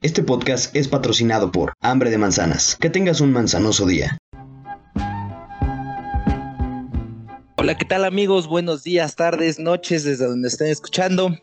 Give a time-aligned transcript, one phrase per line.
[0.00, 2.76] Este podcast es patrocinado por Hambre de Manzanas.
[2.76, 4.16] Que tengas un manzanoso día.
[7.56, 8.46] Hola, ¿qué tal amigos?
[8.46, 11.36] Buenos días, tardes, noches, desde donde estén escuchando.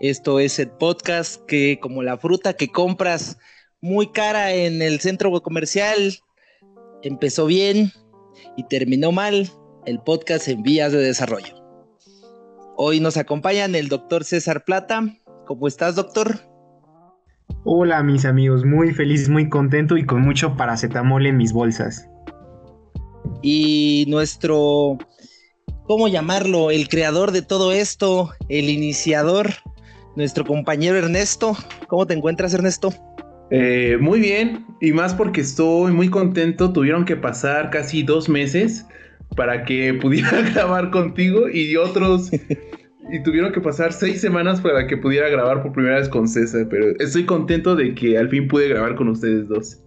[0.00, 3.36] Esto es el podcast que, como la fruta que compras
[3.82, 6.20] muy cara en el centro comercial,
[7.02, 7.92] empezó bien
[8.56, 9.52] y terminó mal.
[9.84, 11.54] El podcast en vías de desarrollo.
[12.78, 15.18] Hoy nos acompañan el doctor César Plata.
[15.44, 16.53] ¿Cómo estás, doctor?
[17.66, 22.06] Hola mis amigos, muy feliz, muy contento y con mucho paracetamol en mis bolsas.
[23.40, 24.98] Y nuestro,
[25.84, 26.70] ¿cómo llamarlo?
[26.70, 29.48] El creador de todo esto, el iniciador,
[30.14, 31.56] nuestro compañero Ernesto.
[31.88, 32.92] ¿Cómo te encuentras, Ernesto?
[33.50, 36.70] Eh, muy bien, y más porque estoy muy contento.
[36.70, 38.86] Tuvieron que pasar casi dos meses
[39.36, 42.30] para que pudiera grabar contigo y otros
[43.10, 46.66] y tuvieron que pasar seis semanas para que pudiera grabar por primera vez con César,
[46.68, 49.78] pero estoy contento de que al fin pude grabar con ustedes dos.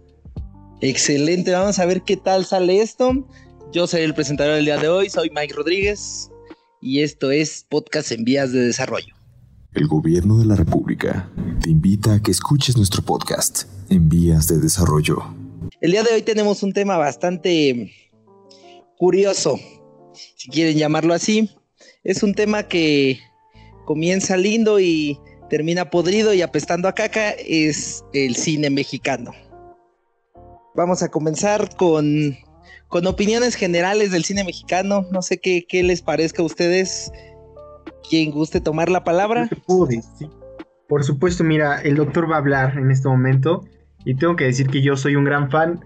[0.80, 3.26] Excelente, vamos a ver qué tal sale esto.
[3.72, 6.30] Yo soy el presentador del día de hoy, soy Mike Rodríguez
[6.80, 9.14] y esto es Podcast en Vías de Desarrollo.
[9.74, 14.58] El Gobierno de la República te invita a que escuches nuestro podcast en Vías de
[14.58, 15.22] Desarrollo.
[15.80, 17.92] El día de hoy tenemos un tema bastante
[18.96, 19.58] curioso,
[20.14, 21.50] si quieren llamarlo así,
[22.08, 23.20] es un tema que
[23.84, 25.20] comienza lindo y
[25.50, 29.32] termina podrido y apestando a caca, es el cine mexicano.
[30.74, 32.34] Vamos a comenzar con,
[32.88, 35.04] con opiniones generales del cine mexicano.
[35.12, 37.12] No sé qué, qué les parezca a ustedes.
[38.08, 39.50] Quien guste tomar la palabra.
[40.88, 43.66] Por supuesto, mira, el doctor va a hablar en este momento
[44.06, 45.84] y tengo que decir que yo soy un gran fan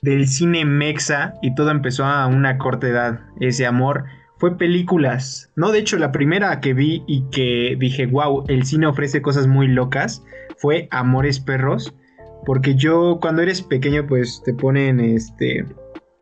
[0.00, 4.06] del cine mexa y todo empezó a una corta edad, ese amor
[4.42, 5.52] fue películas.
[5.54, 9.46] No, de hecho, la primera que vi y que dije, wow, el cine ofrece cosas
[9.46, 10.24] muy locas,
[10.56, 11.94] fue Amores Perros.
[12.44, 15.64] Porque yo, cuando eres pequeño, pues te ponen este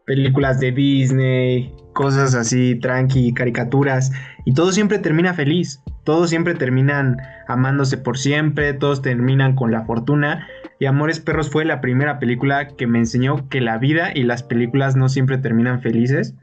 [0.04, 4.12] películas de Disney, cosas así, tranqui, caricaturas,
[4.44, 5.82] y todo siempre termina feliz.
[6.04, 7.16] Todos siempre terminan
[7.48, 10.46] amándose por siempre, todos terminan con la fortuna.
[10.78, 14.42] Y Amores Perros fue la primera película que me enseñó que la vida y las
[14.42, 16.34] películas no siempre terminan felices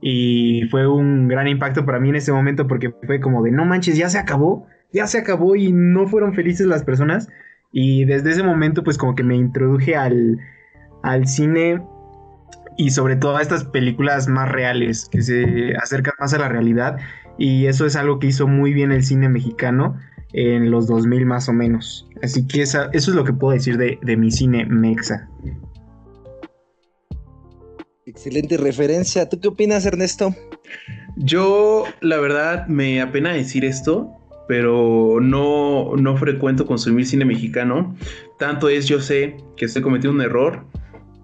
[0.00, 3.64] y fue un gran impacto para mí en ese momento porque fue como de no
[3.64, 7.28] manches, ya se acabó, ya se acabó y no fueron felices las personas.
[7.72, 10.38] Y desde ese momento pues como que me introduje al,
[11.02, 11.82] al cine
[12.76, 16.98] y sobre todo a estas películas más reales, que se acercan más a la realidad.
[17.38, 19.96] Y eso es algo que hizo muy bien el cine mexicano
[20.32, 22.08] en los 2000 más o menos.
[22.22, 25.28] Así que eso es lo que puedo decir de, de mi cine mexa.
[28.08, 29.28] Excelente referencia.
[29.28, 30.32] ¿Tú qué opinas, Ernesto?
[31.16, 34.12] Yo, la verdad, me apena decir esto,
[34.46, 37.96] pero no, no frecuento consumir cine mexicano.
[38.38, 40.64] Tanto es, yo sé que estoy cometiendo un error,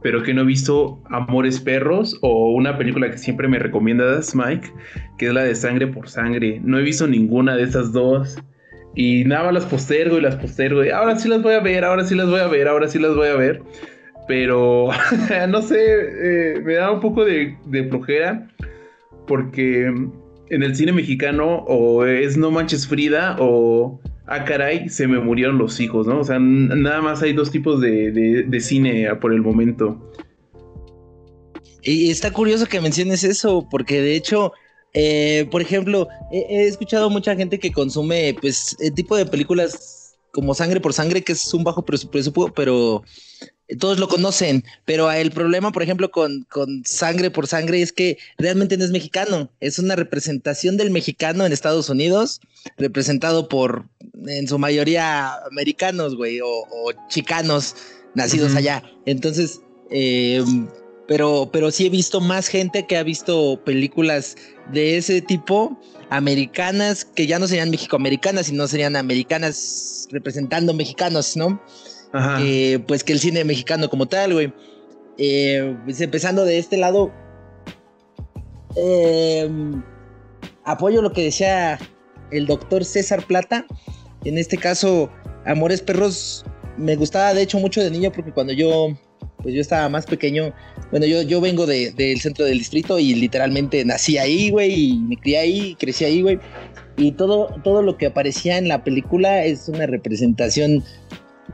[0.02, 4.72] pero que no he visto Amores Perros o una película que siempre me recomiendas, Mike,
[5.18, 6.60] que es la de Sangre por Sangre.
[6.64, 8.36] No he visto ninguna de esas dos.
[8.96, 10.84] Y nada más las postergo y las postergo.
[10.84, 12.98] Y ahora sí las voy a ver, ahora sí las voy a ver, ahora sí
[12.98, 13.62] las voy a ver
[14.32, 14.88] pero
[15.50, 18.48] no sé, eh, me da un poco de, de, flojera
[19.26, 25.18] porque en el cine mexicano o es No Manches Frida o Ah caray, se me
[25.18, 26.20] murieron los hijos, ¿no?
[26.20, 30.10] O sea, nada más hay dos tipos de, de, cine por el momento.
[31.82, 34.54] Y está curioso que menciones eso, porque de hecho,
[34.94, 40.16] eh, por ejemplo, he, he, escuchado mucha gente que consume, pues, el tipo de películas
[40.30, 43.02] como Sangre por Sangre, que es un bajo presupuesto, pero
[43.78, 48.18] todos lo conocen, pero el problema, por ejemplo, con, con, Sangre por Sangre es que
[48.38, 52.40] realmente no es mexicano, es una representación del mexicano en Estados Unidos,
[52.76, 53.86] representado por,
[54.26, 56.66] en su mayoría, americanos, güey, o,
[57.08, 57.76] chicanos
[58.14, 58.82] nacidos allá.
[59.06, 60.44] Entonces, eh,
[61.08, 64.36] pero, pero sí he visto más gente que ha visto películas
[64.72, 65.78] de ese tipo,
[66.10, 71.60] americanas, que ya no serían mexicoamericanas, sino serían americanas representando mexicanos, ¿no?
[72.86, 74.52] Pues que el cine mexicano como tal, güey.
[75.18, 77.12] Eh, pues empezando de este lado,
[78.76, 79.82] em,
[80.64, 81.78] apoyo lo que decía
[82.30, 83.66] el doctor César Plata.
[84.24, 85.10] En este caso,
[85.44, 86.44] Amores Perros
[86.76, 88.88] me gustaba de hecho mucho de niño porque cuando yo
[89.42, 90.54] pues yo estaba más pequeño,
[90.90, 95.16] bueno, yo, yo vengo del centro del distrito y literalmente nací ahí, güey, y me
[95.16, 96.38] crié ahí, crecí ahí, güey.
[96.96, 100.84] Y todo, todo lo que aparecía en la película es una representación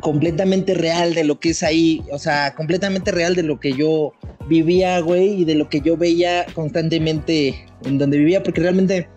[0.00, 4.12] completamente real de lo que es ahí, o sea, completamente real de lo que yo
[4.48, 9.08] vivía, güey, y de lo que yo veía constantemente en donde vivía, porque realmente,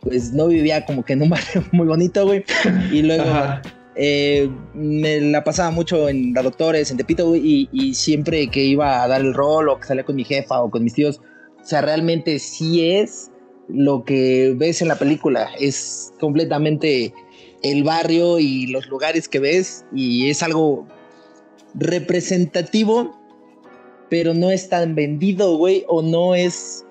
[0.00, 2.44] pues no vivía como que en un barrio muy bonito, güey,
[2.92, 3.24] y luego,
[3.94, 9.02] eh, me la pasaba mucho en la doctores, en Tepito, güey, y, siempre que iba
[9.02, 11.20] a dar el rol o que salía con mi jefa o con mis tíos,
[11.60, 13.30] o sea, realmente sí es
[13.68, 17.12] lo que ves en la película, es completamente
[17.62, 20.86] el barrio y los lugares que ves y es algo
[21.74, 23.18] representativo,
[24.08, 26.82] pero no es tan vendido, güey, o no es...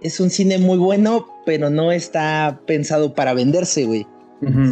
[0.00, 4.06] Es un cine muy bueno, pero no está pensado para venderse, güey.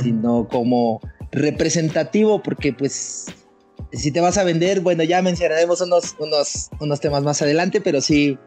[0.00, 1.00] Sino como
[1.32, 3.26] representativo, porque pues
[3.92, 8.00] si te vas a vender, bueno, ya mencionaremos unos, unos, unos temas más adelante, pero
[8.00, 8.38] sí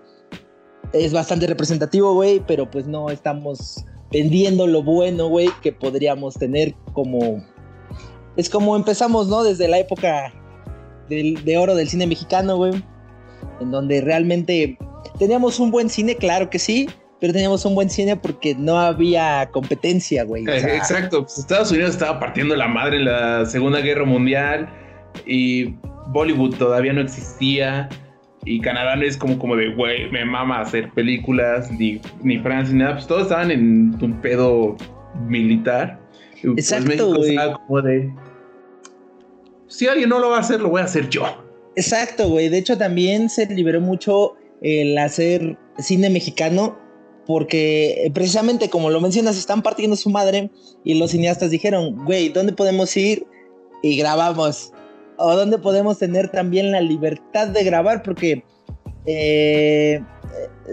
[0.94, 6.74] es bastante representativo, güey, pero pues no estamos vendiendo lo bueno, güey, que podríamos tener
[6.94, 7.44] como...
[8.36, 9.44] Es como empezamos, ¿no?
[9.44, 10.34] Desde la época
[11.10, 12.84] de oro del cine mexicano, güey,
[13.60, 14.78] en donde realmente
[15.18, 16.88] teníamos un buen cine, claro que sí,
[17.20, 20.46] pero teníamos un buen cine porque no había competencia, güey.
[20.48, 24.70] Exacto, pues Estados Unidos estaba partiendo la madre en la Segunda Guerra Mundial
[25.26, 25.76] y
[26.10, 27.90] Bollywood todavía no existía
[28.46, 32.74] y Canadá no es como, como de, güey, me mama hacer películas, ni, ni Francia,
[32.74, 34.78] ni nada, pues todos estaban en un pedo
[35.28, 36.00] militar.
[36.42, 37.14] Pues, Exacto,
[37.68, 38.12] como de,
[39.70, 41.24] si alguien no lo va a hacer, lo voy a hacer yo.
[41.76, 42.50] Exacto, güey.
[42.50, 46.78] De hecho, también se liberó mucho el hacer cine mexicano
[47.26, 50.50] porque eh, precisamente como lo mencionas, están partiendo su madre
[50.84, 53.26] y los cineastas dijeron, güey, ¿dónde podemos ir?
[53.84, 54.74] Y grabamos.
[55.20, 58.44] O dónde podemos tener también la libertad de grabar, porque
[59.06, 60.02] eh,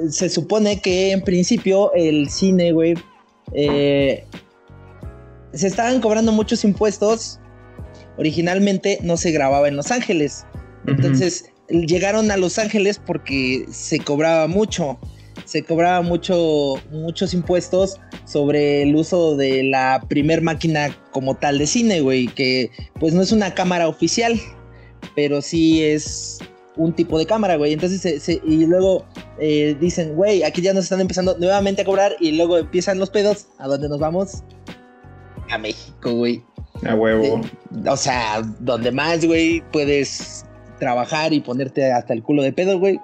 [0.09, 2.95] se supone que en principio el cine, güey,
[3.53, 4.25] eh,
[5.53, 7.41] se estaban cobrando muchos impuestos.
[8.19, 10.47] Originalmente no se grababa en Los Ángeles.
[10.87, 14.99] Entonces llegaron a Los Ángeles porque se cobraba mucho
[15.47, 21.67] se cobraba mucho, muchos impuestos sobre el uso de la primer máquina como tal de
[21.69, 24.39] cine, güey, que pues no es una cámara oficial,
[25.15, 26.41] pero sí es
[26.77, 27.73] un tipo de cámara, güey.
[27.73, 29.07] Entonces, y luego
[29.39, 33.11] eh, dicen, güey, aquí ya nos están empezando nuevamente a cobrar y luego empiezan los
[33.11, 33.47] pedos.
[33.59, 34.43] ¿A dónde nos vamos?
[35.49, 36.43] A México, güey.
[36.85, 37.41] A huevo.
[37.89, 40.45] o sea, donde más, güey, puedes
[40.81, 43.01] trabajar y ponerte hasta el culo de pedo, güey.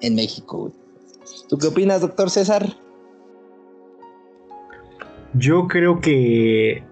[0.00, 0.79] En México, güey.
[1.48, 2.66] ¿Tú qué opinas, doctor César?
[5.34, 6.82] Yo creo que,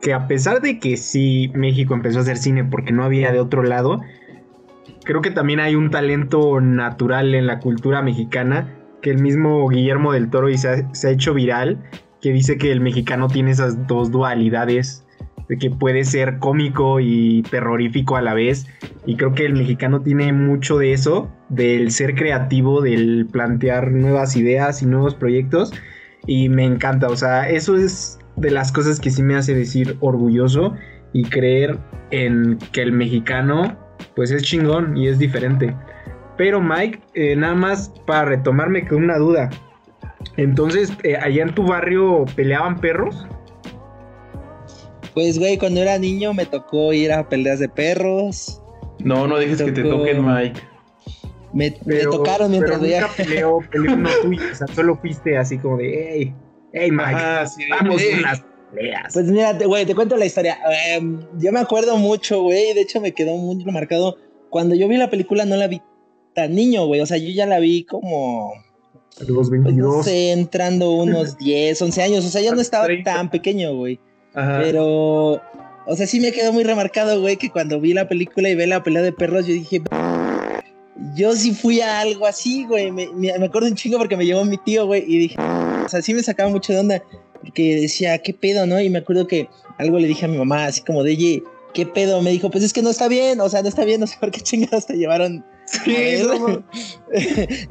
[0.00, 3.40] que a pesar de que sí México empezó a hacer cine porque no había de
[3.40, 4.00] otro lado,
[5.04, 10.12] creo que también hay un talento natural en la cultura mexicana que el mismo Guillermo
[10.12, 11.78] del Toro y se ha hecho viral,
[12.22, 15.03] que dice que el mexicano tiene esas dos dualidades de
[15.48, 18.66] que puede ser cómico y terrorífico a la vez.
[19.06, 24.36] Y creo que el mexicano tiene mucho de eso, del ser creativo, del plantear nuevas
[24.36, 25.72] ideas y nuevos proyectos.
[26.26, 29.96] Y me encanta, o sea, eso es de las cosas que sí me hace decir
[30.00, 30.74] orgulloso
[31.12, 31.78] y creer
[32.10, 33.78] en que el mexicano
[34.16, 35.74] pues es chingón y es diferente.
[36.36, 39.50] Pero Mike, eh, nada más para retomarme con una duda.
[40.36, 43.26] Entonces, eh, allá en tu barrio peleaban perros?
[45.14, 48.60] Pues, güey, cuando era niño me tocó ir a peleas de perros.
[48.98, 50.60] No, no dejes que te toquen, Mike.
[51.52, 55.76] Me, tocaron mientras pero nunca peleó, peleó no tuyo, o sea, solo fuiste así como
[55.76, 56.34] de, hey,
[56.72, 57.12] hey, Mike,
[57.70, 58.44] vamos a unas
[58.74, 59.12] peleas.
[59.12, 60.58] Pues mira, güey, te cuento la historia.
[60.88, 64.16] Em, yo me acuerdo mucho, güey, de hecho me quedó muy marcado.
[64.50, 65.80] Cuando yo vi la película no la vi
[66.34, 68.52] tan niño, güey, o sea, yo ya la vi como...
[69.24, 69.62] los 22.
[69.62, 73.76] Pues, no sé, entrando unos 10, 11 años, o sea, ya no estaba tan pequeño,
[73.76, 74.00] güey.
[74.34, 75.40] Pero,
[75.86, 78.66] o sea, sí me quedó muy remarcado, güey, que cuando vi la película y ve
[78.66, 79.80] la pelea de perros, yo dije,
[81.14, 82.90] yo sí fui a algo así, güey.
[82.90, 86.02] Me, me, acuerdo un chingo porque me llevó mi tío, güey, y dije, o sea,
[86.02, 87.02] sí me sacaba mucho de onda,
[87.40, 88.80] porque decía, ¿qué pedo, no?
[88.80, 89.48] Y me acuerdo que
[89.78, 92.20] algo le dije a mi mamá, así como de, ¿qué pedo?
[92.22, 94.16] Me dijo, pues es que no está bien, o sea, no está bien, no sé
[94.18, 95.44] por qué chingados te llevaron
[95.84, 96.22] Sí,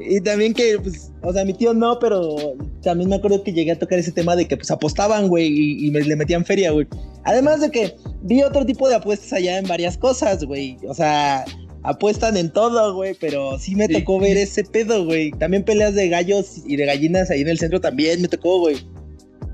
[0.00, 3.72] y también que, pues, o sea, mi tío no, pero también me acuerdo que llegué
[3.72, 6.86] a tocar ese tema de que, pues, apostaban, güey, y, me, le metían feria, güey.
[7.24, 10.76] Además de que vi otro tipo de apuestas allá en varias cosas, güey.
[10.86, 11.44] O sea,
[11.84, 15.30] apuestan en todo, güey, pero sí me tocó ver ese pedo, güey.
[15.32, 18.76] También peleas de gallos y de gallinas ahí en el centro también me tocó, güey.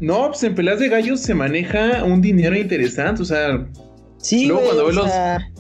[0.00, 3.69] No, pues en peleas de gallos se maneja un dinero interesante, o sea,
[4.21, 4.97] Sí, Luego cuando ves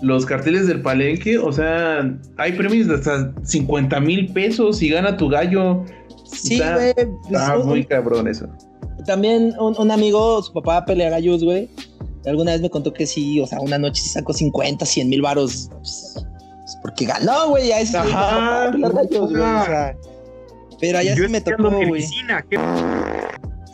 [0.02, 5.16] los, carteles del palenque, o sea, hay premios de hasta 50 mil pesos y gana
[5.16, 5.84] tu gallo.
[6.30, 6.92] Sí, güey.
[6.94, 8.46] Pues, está, muy cabrón eso.
[9.06, 11.70] También un, amigo, su papá pelea gallos, güey.
[12.26, 15.22] Alguna vez me contó que sí, o sea, una noche sí sacó 50, 100 mil
[15.22, 15.70] varos.
[15.72, 16.26] Pues,
[16.82, 17.68] porque ganó, güey.
[17.68, 18.70] Ya es Ajá.
[18.72, 19.42] gallos, güey.
[19.42, 19.96] O sea,
[20.80, 22.04] pero allá sí me tocó, güey.
[22.50, 22.58] ¿Qué?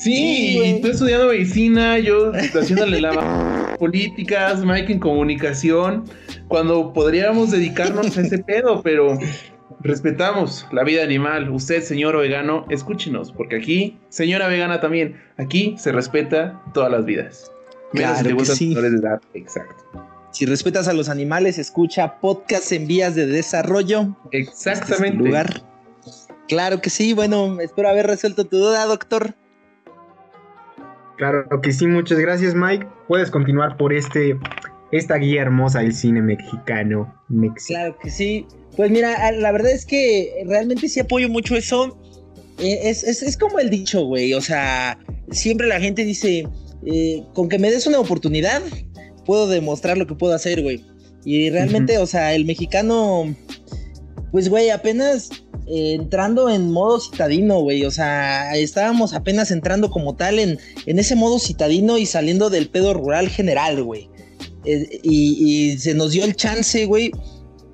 [0.06, 6.04] Sí, y tú estudiando medicina, yo haciéndole la políticas, Mike en comunicación,
[6.48, 9.18] cuando podríamos dedicarnos a ese pedo, pero
[9.80, 11.50] respetamos la vida animal.
[11.50, 17.50] Usted, señor vegano, escúchenos, porque aquí, señora vegana también, aquí se respeta todas las vidas.
[17.92, 18.74] Menos Claro si te sí.
[18.74, 19.20] de edad.
[19.34, 20.06] Exacto.
[20.30, 24.16] Si respetas a los animales, escucha podcast en vías de desarrollo.
[24.30, 25.16] Este es Exactamente.
[25.16, 25.62] lugar.
[26.46, 27.14] Claro que sí.
[27.14, 29.34] Bueno, espero haber resuelto tu duda, doctor.
[31.16, 32.86] Claro que sí, muchas gracias Mike.
[33.08, 34.38] Puedes continuar por este
[34.92, 37.12] esta guía hermosa del cine mexicano.
[37.28, 38.46] Mex- Claro que sí.
[38.76, 41.98] Pues mira, la verdad es que realmente sí apoyo mucho eso.
[42.58, 44.34] Eh, Es, es- es como el dicho, güey.
[44.34, 44.98] O sea,
[45.30, 46.46] siempre la gente dice,
[46.86, 48.62] eh, con que me des una oportunidad,
[49.24, 50.84] puedo demostrar lo que puedo hacer, güey.
[51.24, 53.34] Y realmente, o sea, el mexicano,
[54.30, 55.30] pues, güey, apenas
[55.66, 57.84] eh, entrando en modo citadino, güey.
[57.84, 62.68] O sea, estábamos apenas entrando como tal en, en ese modo citadino y saliendo del
[62.68, 64.08] pedo rural general, güey.
[64.64, 67.10] Eh, y, y se nos dio el chance, güey,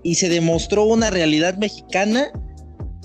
[0.03, 2.31] y se demostró una realidad mexicana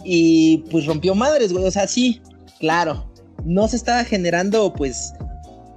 [0.04, 1.66] y pues rompió madres, güey.
[1.66, 2.22] O sea, sí,
[2.60, 3.12] claro,
[3.46, 5.14] no se estaba generando pues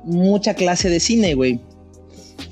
[0.04, 1.60] mucha clase de cine, güey.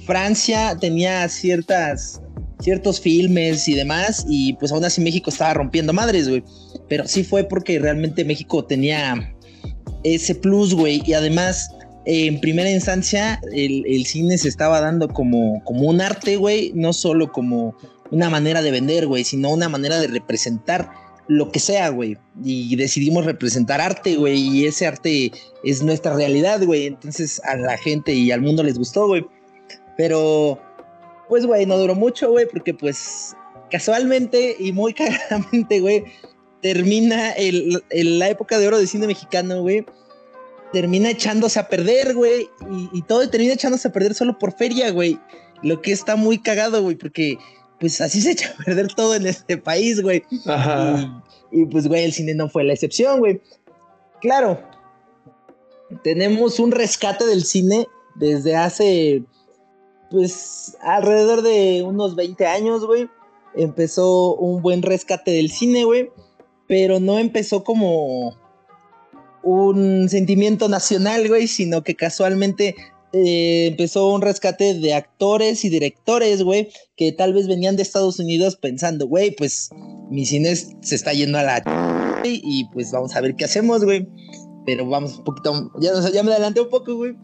[0.07, 2.21] Francia tenía ciertas
[2.61, 6.43] ciertos filmes y demás y pues aún así México estaba rompiendo madres, güey.
[6.89, 9.35] Pero sí fue porque realmente México tenía
[10.05, 11.71] ese plus, güey, y además
[12.05, 16.93] en primera instancia el, el cine se estaba dando como, como un arte, güey, no
[16.93, 17.77] solo como
[18.11, 20.91] una manera de vender, güey, sino una manera de representar
[21.29, 22.17] lo que sea, güey.
[22.43, 25.31] Y decidimos representar arte, güey, y ese arte
[25.63, 26.87] es nuestra realidad, güey.
[26.87, 29.25] Entonces a la gente y al mundo les gustó, güey.
[29.97, 30.59] Pero,
[31.29, 33.37] pues, güey, no duró mucho, güey, porque pues
[33.71, 36.05] casualmente y muy cagadamente, güey,
[36.63, 39.85] termina el- el- la época de oro del cine mexicano, güey.
[40.73, 42.49] Termina echándose a perder, güey.
[42.71, 45.19] Y, y todo termina echándose a perder solo por feria, güey.
[45.63, 47.39] Lo que está muy cagado, güey, porque
[47.81, 50.25] pues así se echa a perder todo en este país, güey.
[50.47, 51.23] Ajá.
[51.51, 53.41] Y, y, pues, güey, el cine no fue la excepción, güey.
[54.21, 54.61] Claro,
[56.03, 59.23] tenemos un rescate del cine desde hace,
[60.11, 63.09] pues, alrededor de unos 20 años, güey.
[63.55, 66.11] Empezó un buen rescate del cine, güey.
[66.67, 68.37] Pero no empezó como
[69.43, 72.75] un sentimiento nacional, güey, sino que casualmente
[73.13, 78.19] eh, empezó un rescate de actores y directores, güey, que tal vez venían de Estados
[78.19, 79.71] Unidos pensando, güey, pues
[80.11, 81.63] mi cine se está yendo a la
[82.25, 84.07] y pues vamos a ver qué hacemos, güey.
[84.67, 87.17] Pero vamos un poquito, ya, ya me adelanté un poco, güey.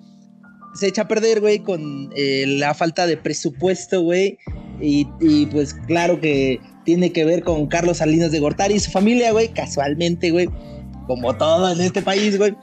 [0.75, 4.39] Se echa a perder, güey, con eh, la falta de presupuesto, güey.
[4.81, 8.91] Y, y, pues claro que tiene que ver con Carlos Salinas de Gortari y su
[8.91, 10.49] familia, güey, casualmente, güey.
[11.07, 12.55] Como todo en este país, güey.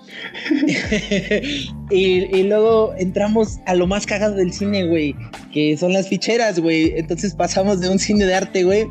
[1.92, 5.16] y, y luego entramos a lo más cagado del cine, güey,
[5.54, 6.94] que son las ficheras, güey.
[6.98, 8.88] Entonces pasamos de un cine de arte, güey,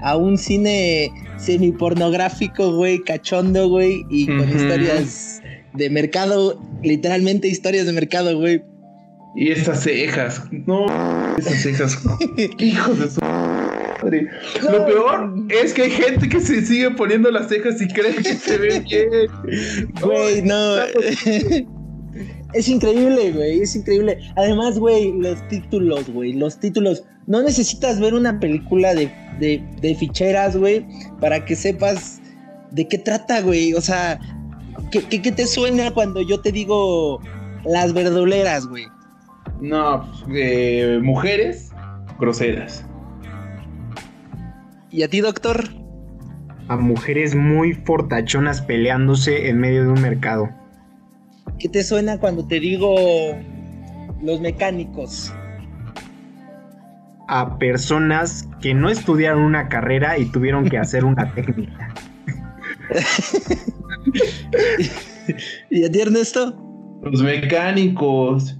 [0.00, 5.42] a un cine semi-pornográfico, güey, cachondo, güey, y con historias
[5.74, 8.62] de mercado, literalmente historias de mercado, güey.
[9.36, 10.42] Y estas cejas.
[10.66, 10.86] No,
[11.36, 11.98] esas cejas.
[12.58, 14.28] Hijos de su madre.
[14.62, 18.34] Lo peor es que hay gente que se sigue poniendo las cejas y cree que
[18.34, 19.90] se ve bien.
[20.00, 20.76] Güey, no.
[22.54, 24.16] Es increíble, güey, es increíble.
[24.36, 27.02] Además, güey, los títulos, güey, los títulos.
[27.26, 30.86] No necesitas ver una película de, de, de ficheras, güey,
[31.20, 32.20] para que sepas
[32.70, 33.74] de qué trata, güey.
[33.74, 34.20] O sea,
[34.94, 37.20] ¿qué, qué, qué te suena cuando yo te digo
[37.64, 38.86] las verduleras, güey?
[39.60, 41.72] No, pues, eh, mujeres
[42.18, 42.86] groseras.
[44.90, 45.64] ¿Y a ti, doctor?
[46.68, 50.48] A mujeres muy fortachonas peleándose en medio de un mercado.
[51.58, 52.94] ¿Qué te suena cuando te digo
[54.22, 55.34] los mecánicos?
[57.26, 61.92] A personas que no estudiaron una carrera y tuvieron que hacer una técnica.
[65.70, 67.00] ¿Y a ti, Ernesto?
[67.02, 68.56] Los mecánicos.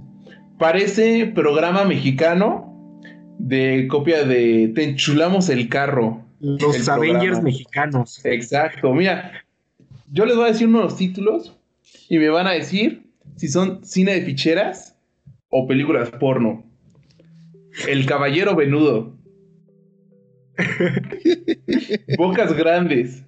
[0.57, 3.01] Parece programa mexicano
[3.39, 6.23] de copia de Te enchulamos el carro.
[6.39, 7.41] Los El Avengers programa.
[7.41, 8.25] mexicanos.
[8.25, 8.93] Exacto.
[8.93, 9.31] Mira,
[10.11, 11.57] yo les voy a decir unos títulos
[12.09, 13.03] y me van a decir
[13.35, 14.97] si son cine de ficheras
[15.49, 16.63] o películas porno.
[17.87, 19.17] El caballero venudo.
[22.17, 23.23] Bocas grandes.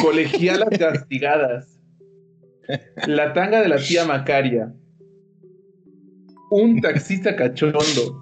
[0.00, 1.80] Colegialas castigadas.
[3.06, 4.72] La tanga de la tía Macaria.
[6.50, 8.20] Un taxista cachondo.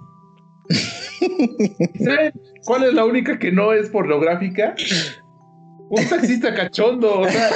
[2.03, 2.33] ¿Saben
[2.65, 4.75] cuál es la única que no es pornográfica?
[5.89, 7.21] Un taxista cachondo.
[7.21, 7.49] O sea,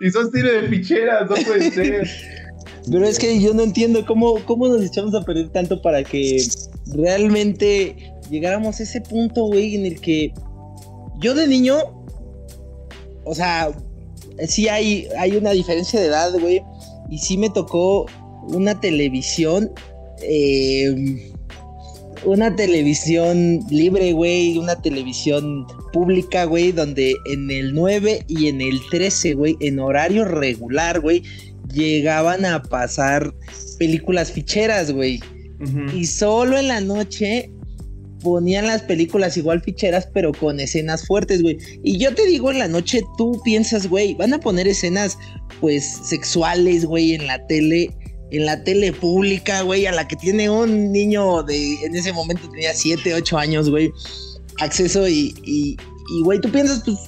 [0.00, 2.08] Y son cine de ficheras, no puede ser.
[2.90, 6.44] Pero es que yo no entiendo cómo, cómo nos echamos a perder tanto para que
[6.94, 10.32] realmente llegáramos a ese punto, güey, en el que
[11.24, 11.78] yo de niño,
[13.24, 13.72] o sea,
[14.46, 16.62] sí hay, hay una diferencia de edad, güey,
[17.10, 18.04] y sí me tocó
[18.48, 19.70] una televisión,
[20.20, 21.32] eh,
[22.26, 28.78] una televisión libre, güey, una televisión pública, güey, donde en el 9 y en el
[28.90, 31.22] 13, güey, en horario regular, güey,
[31.72, 33.34] llegaban a pasar
[33.78, 35.20] películas ficheras, güey.
[35.94, 37.50] Y solo en la noche
[38.24, 41.58] ponían las películas igual ficheras, pero con escenas fuertes, güey.
[41.84, 45.18] Y yo te digo, en la noche tú piensas, güey, van a poner escenas,
[45.60, 47.90] pues, sexuales, güey, en la tele,
[48.30, 52.50] en la tele pública, güey, a la que tiene un niño de, en ese momento
[52.50, 53.92] tenía 7, 8 años, güey,
[54.58, 55.76] acceso y, y,
[56.22, 56.98] güey, tú piensas, pues,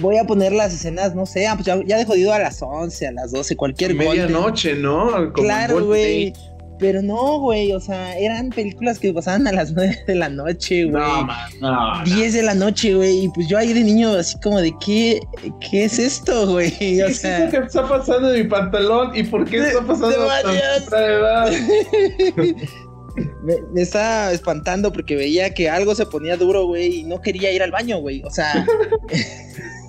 [0.00, 2.62] voy a poner las escenas, no sé, ah, pues ya, ya de jodido a las
[2.62, 5.32] 11, a las 12, cualquier Medianoche, ¿no?
[5.32, 6.32] claro, güey.
[6.78, 10.84] Pero no, güey, o sea, eran películas que pasaban a las 9 de la noche,
[10.84, 11.02] güey.
[11.02, 11.26] No,
[11.60, 13.24] no, 10 de la noche, güey.
[13.24, 15.20] Y pues yo ahí de niño, así como de, ¿qué,
[15.60, 17.02] qué es esto, güey?
[17.02, 19.16] O sea, ¿Qué es está pasando en mi pantalón?
[19.16, 21.50] ¿Y por qué está pasando edad?
[23.42, 27.52] me, me estaba espantando porque veía que algo se ponía duro, güey, y no quería
[27.52, 28.22] ir al baño, güey.
[28.24, 28.66] O sea.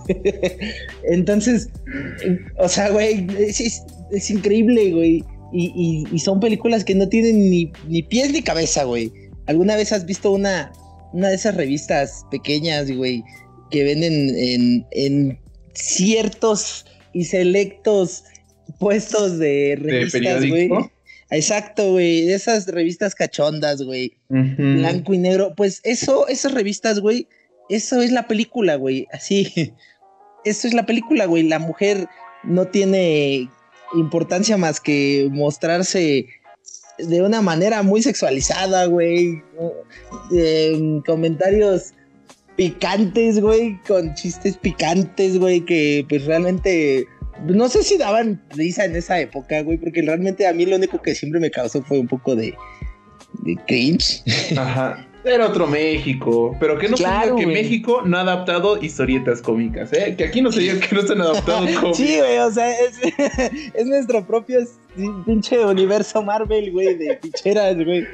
[1.03, 1.69] Entonces,
[2.57, 5.23] o sea, güey, es, es increíble, güey.
[5.51, 9.11] Y, son películas que no tienen ni, ni pies ni cabeza, güey.
[9.47, 10.71] ¿Alguna vez has visto una,
[11.13, 13.23] una de esas revistas pequeñas, güey,
[13.71, 15.39] que venden en, en
[15.73, 18.23] ciertos y selectos
[18.77, 20.69] puestos de revistas, güey?
[21.31, 22.25] Exacto, güey.
[22.25, 24.17] De esas revistas cachondas, güey.
[24.29, 25.53] Blanco y negro.
[25.55, 27.27] Pues eso, esas revistas, güey.
[27.69, 29.07] Eso es la película, güey.
[29.11, 29.73] Así.
[30.45, 31.43] Eso es la película, güey.
[31.43, 32.07] La mujer
[32.43, 33.49] no tiene
[33.93, 36.27] importancia más que mostrarse
[36.97, 39.41] de una manera muy sexualizada, güey.
[41.05, 41.93] comentarios
[42.55, 47.07] picantes, güey, con chistes picantes, güey, que pues realmente
[47.45, 51.01] no sé si daban risa en esa época, güey, porque realmente a mí lo único
[51.01, 52.53] que siempre me causó fue un poco de,
[53.45, 54.23] de cringe.
[54.57, 55.08] Ajá.
[55.29, 56.55] Era otro México.
[56.59, 60.15] Pero que no claro, que México no ha adaptado historietas cómicas, ¿eh?
[60.17, 61.97] Que aquí no se diga que no se han adaptado cómicas.
[61.97, 64.59] Sí, güey, o sea, es, nuestro propio
[65.25, 68.07] pinche universo Marvel, güey, de picheras, güey.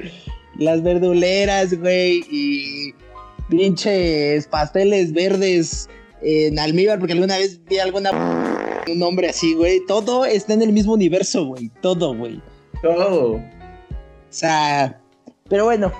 [0.58, 2.94] Las verduleras, güey, y
[3.48, 5.88] pinches pasteles verdes
[6.22, 8.10] en almíbar, porque alguna vez vi alguna
[8.90, 9.80] un nombre así, güey.
[9.86, 11.70] Todo está en el mismo universo, güey.
[11.80, 12.40] Todo, güey.
[12.82, 13.34] Todo.
[13.34, 13.42] O
[14.30, 15.00] sea,
[15.48, 15.92] pero bueno,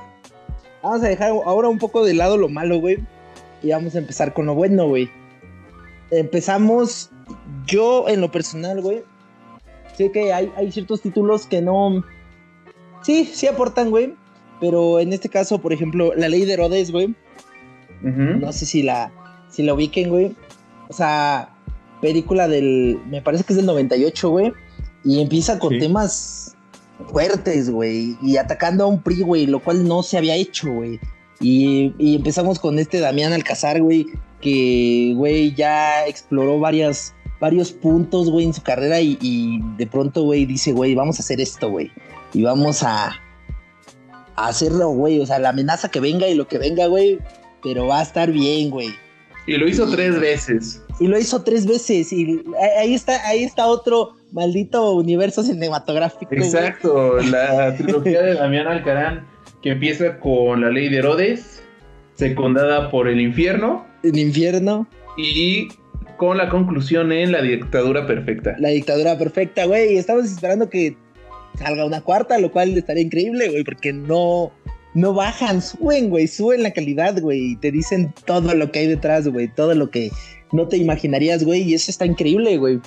[0.86, 2.98] Vamos a dejar ahora un poco de lado lo malo, güey.
[3.60, 5.10] Y vamos a empezar con lo bueno, güey.
[6.12, 7.10] Empezamos,
[7.66, 9.02] yo en lo personal, güey.
[9.96, 12.04] Sé que hay, hay ciertos títulos que no...
[13.02, 14.14] Sí, sí aportan, güey.
[14.60, 17.16] Pero en este caso, por ejemplo, la ley de Herodes, güey.
[18.02, 19.10] No sé si la,
[19.50, 20.36] si la ubiquen, güey.
[20.86, 21.52] O sea,
[22.00, 23.00] película del...
[23.08, 24.52] Me parece que es del 98, güey.
[25.02, 26.55] Y empieza con temas
[27.12, 31.00] fuertes, güey, y atacando a un PRI, güey, lo cual no se había hecho, güey.
[31.40, 34.06] Y, empezamos con este Damián Alcázar, güey,
[34.40, 40.46] que, güey, ya exploró varias, varios puntos, güey, en su carrera y, de pronto, güey,
[40.46, 41.90] dice, güey, vamos a hacer esto, güey.
[42.32, 43.08] Y vamos a,
[44.36, 45.20] a hacerlo, güey.
[45.20, 47.18] O sea, la amenaza que venga y lo que venga, güey,
[47.62, 48.88] pero va a estar bien, güey.
[49.46, 50.82] Y lo hizo tres veces.
[50.98, 52.12] Y lo hizo tres veces.
[52.12, 52.42] Y
[52.78, 56.34] ahí está, ahí está otro maldito universo cinematográfico.
[56.34, 59.26] Exacto, la trilogía de Damián Alcarán,
[59.62, 61.62] que empieza con la ley de Herodes,
[62.14, 63.86] secundada por el infierno.
[64.02, 64.88] El infierno.
[65.16, 65.68] Y
[66.16, 68.56] con la conclusión en la dictadura perfecta.
[68.58, 69.96] La dictadura perfecta, güey.
[69.96, 70.96] Estamos esperando que
[71.58, 74.52] salga una cuarta, lo cual estaría increíble, güey, porque no,
[74.94, 78.86] no bajan, suben, güey, suben la calidad, güey, y te dicen todo lo que hay
[78.86, 80.10] detrás, güey, todo lo que
[80.52, 82.80] no te imaginarías, güey, y eso está increíble, güey.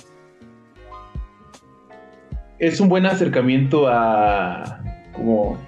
[2.60, 5.58] Es un buen acercamiento a como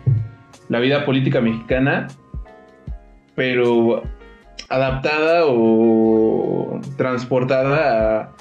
[0.69, 2.07] la vida política mexicana,
[3.35, 4.03] pero
[4.69, 8.33] adaptada o transportada a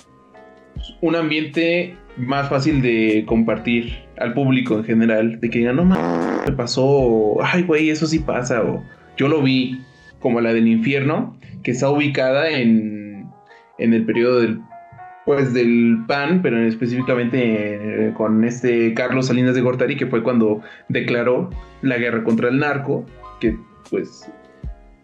[1.01, 6.49] un ambiente más fácil de compartir al público en general, de que digan, no mames,
[6.49, 8.83] me pasó, ay güey, eso sí pasa, o
[9.17, 9.81] yo lo vi,
[10.19, 13.29] como la del infierno, que está ubicada en,
[13.77, 14.59] en el periodo del
[15.25, 20.61] pues del PAN, pero específicamente eh, con este Carlos Salinas de Gortari, que fue cuando
[20.89, 21.49] declaró
[21.81, 23.05] la guerra contra el narco,
[23.39, 23.57] que
[23.89, 24.29] pues...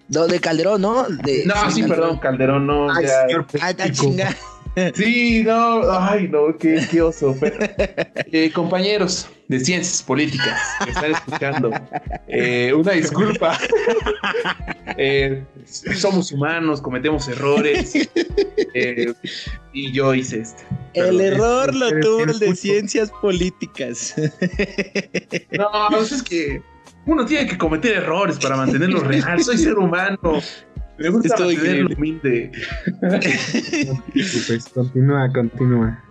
[0.10, 1.06] No, de Calderón, ¿no?
[1.10, 2.90] no, sí, perdón, Calderón no.
[2.90, 3.06] Ay,
[3.78, 3.92] ya...
[3.92, 4.36] Chinga.
[4.94, 7.36] Sí, no, ay, no, qué, qué oso.
[7.40, 7.58] Pero,
[8.32, 11.72] eh, compañeros de ciencias políticas que están escuchando,
[12.28, 13.58] eh, una disculpa.
[15.00, 17.94] Eh, somos humanos, cometemos errores.
[19.74, 20.64] y yo hice este.
[20.94, 24.16] El error lo tuvo el de ciencias políticas.
[25.52, 26.64] No, pues es que
[27.06, 29.44] uno tiene que cometer errores para mantenerlo real.
[29.44, 30.42] Soy ser humano.
[30.98, 31.96] Me gusta increíble.
[31.96, 32.52] humilde.
[34.48, 36.04] Pues continúa, continúa.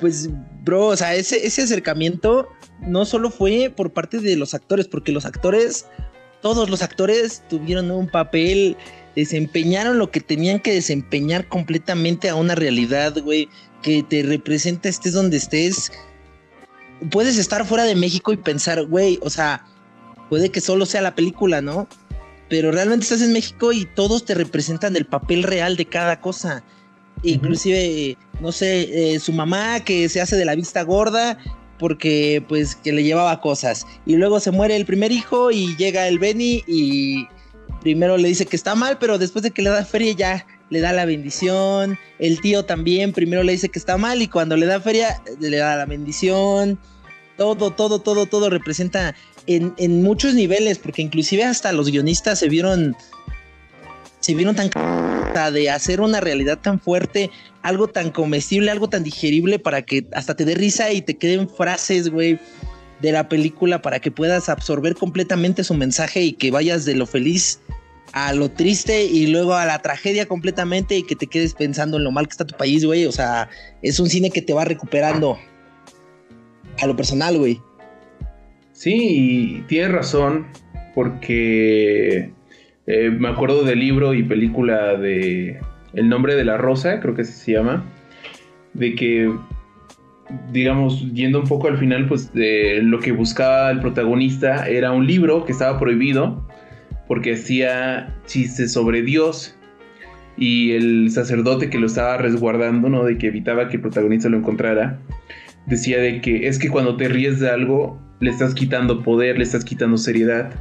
[0.00, 0.30] Pues,
[0.64, 2.48] bro, o sea, ese, ese acercamiento
[2.80, 5.86] no solo fue por parte de los actores, porque los actores,
[6.40, 8.76] todos los actores tuvieron un papel,
[9.14, 13.48] desempeñaron lo que tenían que desempeñar completamente a una realidad, güey,
[13.82, 15.92] que te representa estés donde estés.
[17.10, 19.64] Puedes estar fuera de México y pensar, güey, o sea,
[20.28, 21.86] puede que solo sea la película, ¿no?
[22.48, 26.62] Pero realmente estás en México y todos te representan el papel real de cada cosa.
[27.22, 31.38] Inclusive, no sé, eh, su mamá que se hace de la vista gorda
[31.78, 33.86] porque pues que le llevaba cosas.
[34.06, 37.26] Y luego se muere el primer hijo y llega el Benny y
[37.80, 40.80] primero le dice que está mal, pero después de que le da feria ya le
[40.80, 41.98] da la bendición.
[42.18, 45.56] El tío también primero le dice que está mal y cuando le da feria le
[45.56, 46.78] da la bendición.
[47.36, 49.14] Todo, todo, todo, todo representa
[49.46, 52.96] en, en muchos niveles, porque inclusive hasta los guionistas se vieron
[54.20, 54.70] se vieron tan
[55.52, 57.30] de hacer una realidad tan fuerte,
[57.62, 61.48] algo tan comestible, algo tan digerible para que hasta te dé risa y te queden
[61.48, 62.40] frases, güey,
[63.00, 67.06] de la película para que puedas absorber completamente su mensaje y que vayas de lo
[67.06, 67.60] feliz
[68.12, 72.04] a lo triste y luego a la tragedia completamente y que te quedes pensando en
[72.04, 73.04] lo mal que está tu país, güey.
[73.06, 73.48] O sea,
[73.82, 75.38] es un cine que te va recuperando
[76.80, 77.60] a lo personal, güey.
[78.76, 80.48] Sí, y tienes razón,
[80.94, 82.30] porque
[82.86, 85.60] eh, me acuerdo del libro y película de
[85.94, 87.86] El nombre de la rosa, creo que así se llama,
[88.74, 89.32] de que,
[90.52, 95.06] digamos, yendo un poco al final, pues de lo que buscaba el protagonista era un
[95.06, 96.46] libro que estaba prohibido
[97.08, 99.56] porque hacía chistes sobre Dios
[100.36, 103.04] y el sacerdote que lo estaba resguardando, ¿no?
[103.04, 104.98] De que evitaba que el protagonista lo encontrara,
[105.64, 109.44] decía de que es que cuando te ríes de algo, le estás quitando poder, le
[109.44, 110.52] estás quitando seriedad.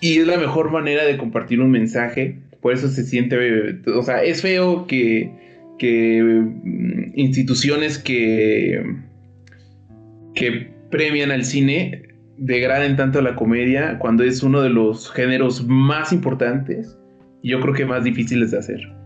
[0.00, 2.38] Y es la mejor manera de compartir un mensaje.
[2.60, 5.30] Por eso se siente, o sea, es feo que,
[5.78, 8.82] que mm, instituciones que,
[10.34, 12.02] que premian al cine
[12.36, 16.98] degraden tanto la comedia cuando es uno de los géneros más importantes
[17.42, 18.99] y yo creo que más difíciles de hacer.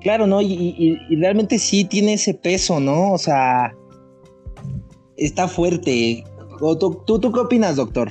[0.00, 0.40] Claro, ¿no?
[0.40, 3.12] Y, realmente sí tiene ese peso, ¿no?
[3.12, 3.74] O sea,
[5.16, 6.24] está fuerte.
[6.58, 8.10] ¿Tú qué opinas, doctor?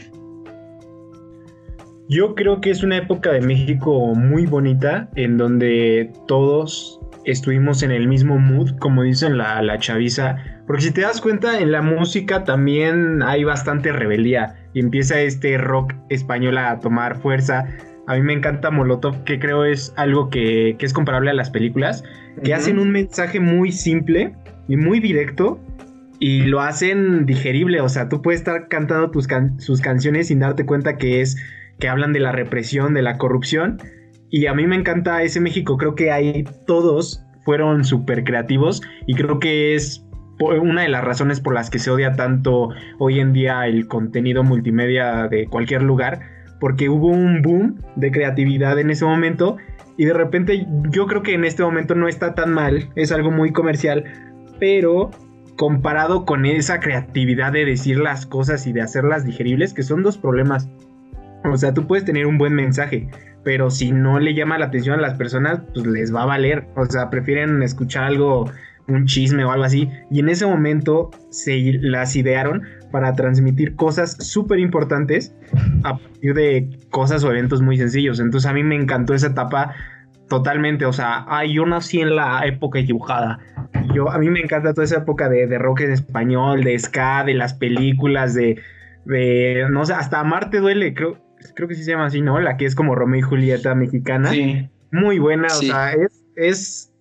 [2.09, 7.91] Yo creo que es una época de México muy bonita en donde todos estuvimos en
[7.91, 10.37] el mismo mood, como dicen la, la chaviza.
[10.65, 15.57] Porque si te das cuenta, en la música también hay bastante rebeldía y empieza este
[15.57, 17.65] rock español a tomar fuerza.
[18.09, 21.51] A mí me encanta Molotov, que creo es algo que, que es comparable a las
[21.51, 22.03] películas,
[22.43, 24.33] que hacen un mensaje muy simple
[24.67, 25.59] y muy directo
[26.19, 27.81] y lo hacen digerible.
[27.81, 31.37] O sea, tú puedes estar cantando tus can- sus canciones sin darte cuenta que es
[31.79, 33.77] que hablan de la represión, de la corrupción.
[34.31, 35.77] Y a mí me encanta ese México.
[35.77, 40.03] Creo que ahí todos fueron súper creativos y creo que es
[40.39, 44.43] una de las razones por las que se odia tanto hoy en día el contenido
[44.43, 46.21] multimedia de cualquier lugar,
[46.59, 49.57] porque hubo un boom de creatividad en ese momento
[49.97, 53.31] y de repente yo creo que en este momento no está tan mal, es algo
[53.31, 54.05] muy comercial,
[54.59, 55.11] pero
[55.59, 60.17] comparado con esa creatividad de decir las cosas y de hacerlas digeribles, que son dos
[60.17, 60.69] problemas.
[61.43, 63.09] O sea, tú puedes tener un buen mensaje,
[63.43, 66.65] pero si no le llama la atención a las personas, pues les va a valer.
[66.77, 68.49] O sea, prefieren escuchar algo,
[68.87, 69.89] un chisme o algo así.
[70.09, 75.35] Y en ese momento se las idearon para transmitir cosas súper importantes
[75.83, 78.19] a partir de cosas o eventos muy sencillos.
[78.19, 79.73] Entonces a mí me encantó esa etapa
[80.27, 80.85] totalmente.
[80.85, 83.39] O sea, ay, yo nací en la época equivocada.
[83.93, 87.23] Yo, a mí me encanta toda esa época de, de rock en español, de ska,
[87.23, 88.59] de las películas, de,
[89.05, 91.17] de no sé, hasta Marte duele, creo,
[91.55, 92.39] creo que sí se llama así, ¿no?
[92.39, 94.29] La que es como Romeo y Julieta mexicana.
[94.29, 94.69] Sí.
[94.91, 95.69] Muy buena, Sí.
[95.69, 96.93] o sea, es, es,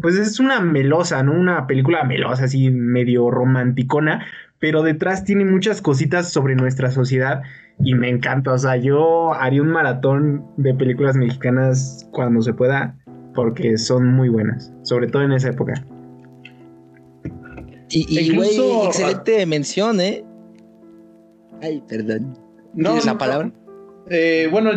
[0.00, 1.32] pues es una melosa, ¿no?
[1.32, 4.26] Una película melosa, así medio romanticona,
[4.62, 7.42] pero detrás tiene muchas cositas sobre nuestra sociedad
[7.82, 12.94] y me encanta, o sea, yo haría un maratón de películas mexicanas cuando se pueda,
[13.34, 15.84] porque son muy buenas, sobre todo en esa época.
[17.90, 20.24] Y, y, güey, Incluso- excelente mención, ¿eh?
[21.60, 22.38] Ay, perdón.
[22.72, 23.50] No, ¿Tienes la palabra?
[24.10, 24.70] Eh, bueno,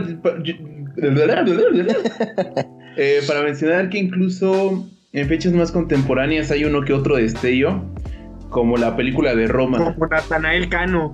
[0.43, 0.54] yo-
[2.98, 7.84] Eh, para mencionar que incluso en fechas más contemporáneas hay uno que otro destello,
[8.56, 9.78] como la película de Roma.
[9.78, 11.13] Como Natanael Cano.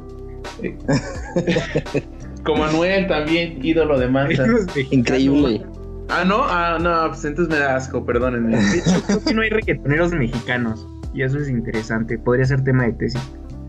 [2.44, 4.46] Como Manuel también, ídolo de masa.
[4.92, 5.64] Increíble.
[6.10, 8.58] Ah, no, ah, no, pues entonces me da asco, perdónenme.
[8.58, 10.88] De hecho, creo que no hay reggaetoneros mexicanos.
[11.16, 12.20] Y eso es interesante.
[12.20, 13.22] Podría ser tema de tesis.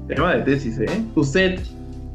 [0.06, 1.02] Tema de tesis, ¿eh?
[1.14, 1.58] Usted,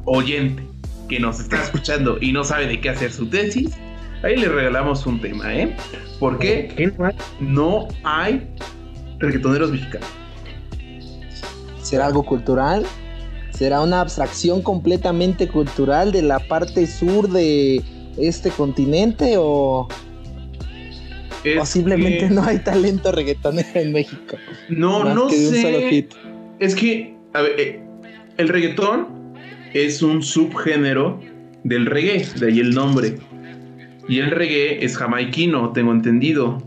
[0.06, 0.62] oyente,
[1.10, 3.76] que nos está escuchando y no sabe de qué hacer su tesis,
[4.22, 5.76] ahí le regalamos un tema, ¿eh?
[6.20, 7.16] ¿Por qué ¿Qué no hay?
[7.40, 8.48] no hay
[9.20, 10.08] reggaetoneros mexicanos?
[11.88, 12.84] ¿Será algo cultural?
[13.52, 17.82] ¿Será una abstracción completamente cultural de la parte sur de
[18.18, 19.88] este continente o,
[21.46, 21.56] Es
[21.96, 24.36] que- no hay talento reggaetonero en México?
[24.68, 26.08] No, no sé.
[26.60, 27.82] Es que, a ver, eh,
[28.36, 29.08] el reggaetón
[29.74, 31.22] es un subgénero
[31.64, 33.16] del reggae, de ahí el nombre.
[34.10, 36.58] Y el reggae es jamaiquino, tengo entendido.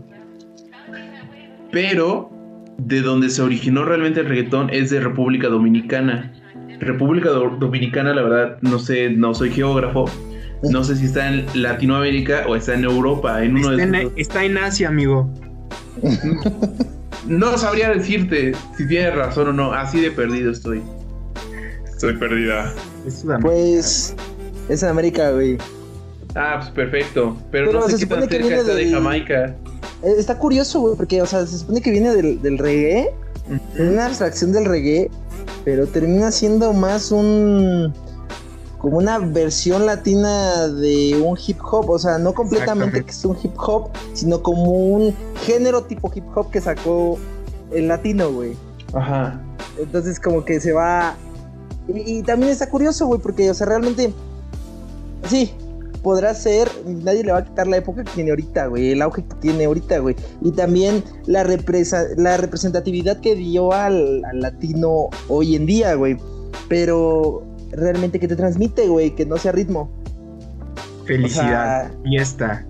[1.71, 2.31] Pero
[2.85, 6.33] de donde se originó realmente el reggaetón es de República Dominicana.
[6.79, 10.05] República Do- Dominicana, la verdad, no sé, no soy geógrafo.
[10.63, 14.11] No sé si está en Latinoamérica o está en Europa, en uno Está de en,
[14.15, 15.31] está en Asia, amigo.
[17.27, 19.73] No sabría decirte si tienes razón o no.
[19.73, 20.81] Así de perdido estoy.
[21.85, 22.73] Estoy perdida.
[23.05, 23.23] Es.
[23.41, 24.15] Pues
[24.69, 25.57] es en América, güey.
[26.33, 27.37] Ah, pues perfecto.
[27.51, 29.55] Pero, Pero no sé se qué tan cerca está de Jamaica.
[30.03, 33.13] Eh, Está curioso, güey, porque, o sea, se supone que viene del, del reggae,
[33.75, 35.09] es una abstracción del reggae,
[35.65, 37.93] pero termina siendo más un.
[38.77, 43.37] como una versión latina de un hip hop, o sea, no completamente que es un
[43.41, 45.13] hip hop, sino como un
[45.45, 47.17] género tipo hip hop que sacó
[47.71, 48.55] el latino, güey.
[48.93, 49.41] Ajá.
[49.79, 51.15] Entonces, como que se va.
[51.87, 54.13] Y, y también está curioso, güey, porque, o sea, realmente.
[55.29, 55.53] Sí,
[56.01, 56.67] podrá ser.
[56.85, 58.91] Nadie le va a quitar la época que tiene ahorita, güey.
[58.91, 60.15] El auge que tiene ahorita, güey.
[60.41, 66.17] Y también la, represa- la representatividad que dio al, al latino hoy en día, güey.
[66.69, 69.11] Pero realmente, ¿qué te transmite, güey?
[69.15, 69.89] Que no sea ritmo.
[71.05, 72.65] Felicidad, o sea- fiesta.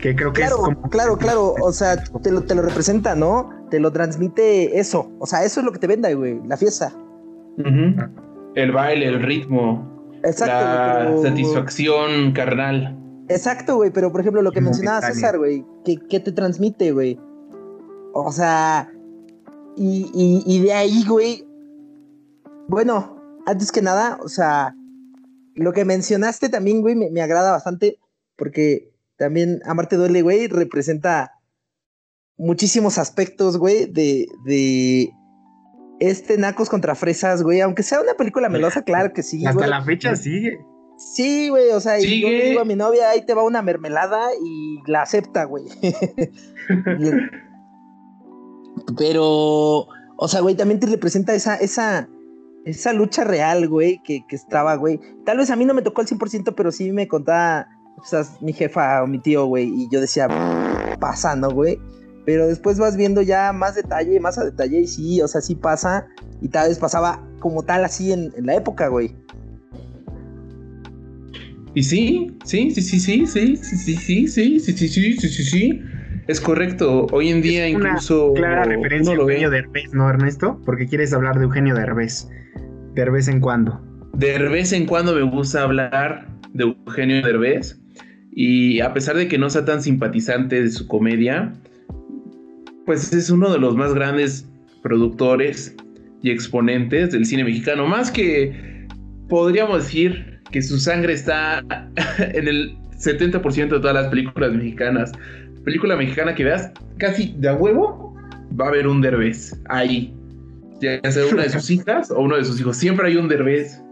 [0.00, 0.90] Que creo que Claro, es como.
[0.90, 1.54] claro, claro.
[1.60, 3.50] O sea, te lo, te lo representa, ¿no?
[3.68, 5.10] Te lo transmite eso.
[5.18, 6.40] O sea, eso es lo que te venda, güey.
[6.46, 6.92] La fiesta.
[8.54, 12.96] El baile, el ritmo, Exacto, la güey, pero- satisfacción carnal.
[13.28, 15.02] Exacto, güey, pero por ejemplo lo que mencionaba.
[15.02, 17.18] César, güey, ¿qué, qué te transmite, güey?
[18.14, 18.90] O sea,
[19.76, 21.46] y, y- y de ahí, güey,
[22.68, 24.74] bueno, antes que nada, o sea,
[25.54, 27.98] lo que mencionaste también, güey, me, me agrada bastante
[28.36, 31.32] porque también Amarte Duele, güey, representa
[32.36, 35.10] muchísimos aspectos, güey, de, de
[36.00, 39.70] este Nacos contra Fresas, güey, aunque sea una película melosa, claro que sí, Hasta güey.
[39.70, 40.58] la fecha sigue.
[40.96, 43.62] Sí, güey, o sea, y yo le digo a mi novia, ahí te va una
[43.62, 45.64] mermelada y la acepta, güey.
[48.96, 52.08] Pero, o sea, güey, también te representa esa, esa,
[52.64, 54.98] esa lucha real, güey, que, que estaba, güey.
[55.24, 58.24] Tal vez a mí no me tocó al 100%, pero sí me contaba, o sea,
[58.40, 60.26] mi jefa o mi tío, güey, y yo decía,
[60.98, 61.78] pasando, güey.
[62.28, 65.54] Pero después vas viendo ya más detalle, más a detalle, y sí, o sea, sí
[65.54, 66.08] pasa,
[66.42, 69.14] y tal vez pasaba como tal así en, en la época, güey.
[71.72, 75.28] Y sí, sí, sí, sí, sí, sí, sí, sí, sí, sí, sí, sí, sí, sí,
[75.30, 75.82] sí, sí.
[76.26, 77.06] Es correcto.
[77.12, 79.22] Hoy en día Es una incluso Clara referencia a lo.
[79.22, 80.60] Eugenio Derbez, ¿no, Ernesto?
[80.66, 82.28] Porque quieres hablar de Eugenio Derbez.
[82.92, 83.80] De vez en cuando.
[84.12, 87.80] De vez en cuando me gusta hablar de Eugenio Derbez
[88.32, 91.54] y a pesar de que no sea tan simpatizante de su comedia,
[92.88, 94.48] pues es uno de los más grandes
[94.82, 95.76] productores
[96.22, 98.86] y exponentes del cine mexicano, más que
[99.28, 101.62] podríamos decir que su sangre está
[102.18, 105.12] en el 70% de todas las películas mexicanas.
[105.66, 108.16] Película mexicana que veas casi de a huevo
[108.58, 110.14] va a haber un Derbez ahí.
[110.80, 112.78] Ya sea una de sus hijas o uno de sus hijos.
[112.78, 113.82] Siempre hay un Derbez.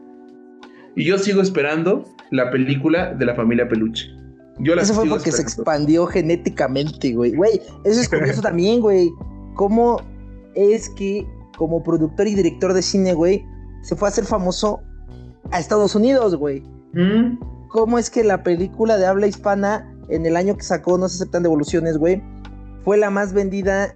[0.94, 4.10] Y yo sigo esperando la película de la familia Peluche.
[4.58, 7.34] Yo Eso fue porque se expandió genéticamente, güey.
[7.34, 9.10] Güey, eso es curioso también, güey.
[9.54, 10.00] ¿Cómo
[10.54, 11.26] es que
[11.58, 13.44] como productor y director de cine, güey,
[13.82, 14.80] se fue a hacer famoso
[15.50, 16.62] a Estados Unidos, güey?
[16.94, 17.38] Mm,
[17.68, 21.16] ¿Cómo es que la película de habla hispana en el año que sacó No se
[21.16, 22.22] aceptan devoluciones, güey,
[22.84, 23.94] fue la más vendida?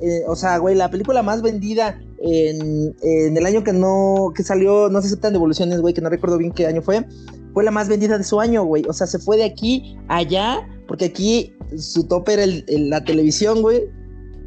[0.00, 4.42] eh, o sea, güey, la película más vendida en, en el año que no que
[4.42, 7.06] salió No se aceptan devoluciones, güey, que no recuerdo bien qué año fue,
[7.54, 8.82] fue la más vendida de su año, güey.
[8.88, 12.90] O sea, se fue de aquí a allá, porque aquí su tope era el- el-
[12.90, 13.82] la televisión, güey.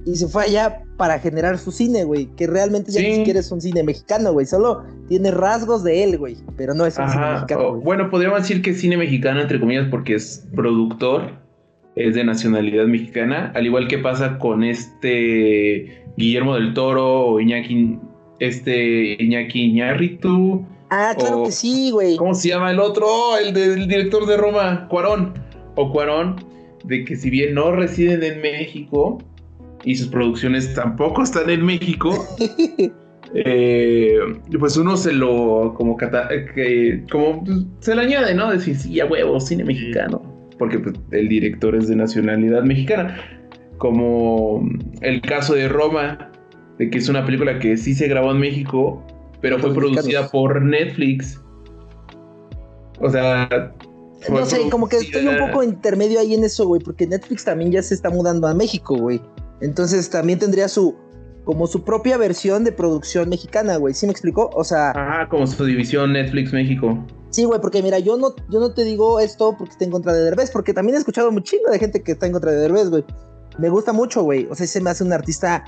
[0.06, 3.08] y se fue allá para generar su cine, güey, que realmente ya Sí.
[3.10, 6.86] ni siquiera es un cine mexicano, güey, solo tiene rasgos de él, güey, pero no
[6.86, 7.84] es un cine mexicano, güey.
[7.84, 11.34] bueno, podríamos decir que es cine mexicano, entre comillas, porque es productor,
[11.98, 18.00] es de nacionalidad mexicana, al igual que pasa con este Guillermo del Toro o Iñaki,
[18.39, 22.15] este Iñaki Iñárritu, Ah, claro o- que sí, güey.
[22.17, 23.06] ¿cómo se llama el otro?
[23.08, 25.34] Oh, el del director de Roma, Cuarón,
[25.76, 26.38] o Cuarón,
[26.86, 29.17] de que si bien no residen en México
[29.84, 32.12] y sus producciones tampoco están en México,
[33.34, 34.17] eh,
[34.60, 38.52] pues uno se lo como cata- que como pues, se le añade, ¿no?
[38.52, 40.21] Decir, sí, a huevo, cine mexicano.
[40.58, 43.17] Porque pues, el director es de nacionalidad mexicana.
[43.78, 44.67] Como
[45.02, 46.32] el caso de Roma,
[46.80, 49.04] de que es una película que sí se grabó en México,
[49.48, 51.40] pero fue producida por Netflix.
[53.00, 53.74] O sea.
[54.30, 57.72] No sé, como que estoy un poco intermedio ahí en eso, güey, porque Netflix también
[57.72, 59.22] ya se está mudando a México, güey.
[59.62, 60.96] Entonces también tendría su,
[61.46, 63.94] como su propia versión de producción mexicana, güey.
[63.94, 64.50] ¿Sí me explicó?
[64.54, 67.06] O sea, Ajá, como su división Netflix México.
[67.30, 70.12] sí, güey, porque mira, yo no, yo no te digo esto porque esté en contra
[70.12, 72.90] de Derbez, porque también he escuchado chingo de gente que está en contra de Derbez,
[72.90, 73.06] güey.
[73.60, 74.48] Me gusta mucho, güey.
[74.50, 75.64] O sea, se me hace un artista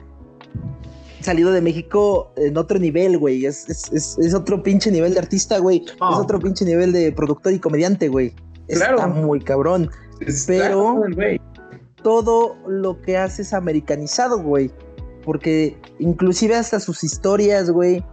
[1.21, 3.45] salido de México en otro nivel, güey.
[3.45, 5.85] Es, es, es, es otro pinche nivel de artista, güey.
[5.99, 6.11] Oh.
[6.13, 8.33] Es otro pinche nivel de productor y comediante, güey.
[8.67, 9.07] Está Claro.
[9.09, 9.89] muy cabrón.
[10.21, 11.03] Está Pero-
[12.03, 14.71] todo lo que hace es americanizado, güey.
[15.23, 18.03] Porque inclusive hasta sus historias, güey,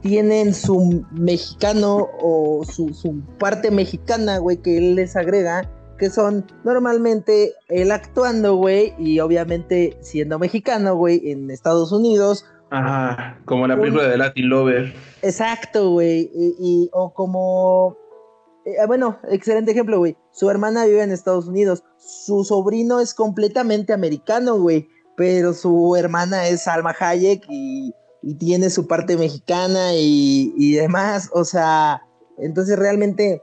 [0.00, 6.46] tienen su mexicano o su, su parte mexicana, güey, que él les agrega, que son
[6.64, 12.44] normalmente él actuando, güey, y obviamente siendo mexicano, güey, en Estados Unidos.
[12.70, 14.94] Ajá, como la película de Latin Lover.
[15.22, 16.30] Exacto, güey.
[16.34, 17.96] Y, y- o como...
[18.64, 20.16] eh, bueno, excelente ejemplo, güey.
[20.32, 21.82] Su hermana vive en Estados Unidos.
[21.96, 24.86] Su sobrino es completamente americano, güey.
[25.16, 31.30] Pero su hermana es Salma Hayek y, y tiene su parte mexicana y, y demás.
[31.32, 32.02] O sea,
[32.38, 33.42] entonces realmente...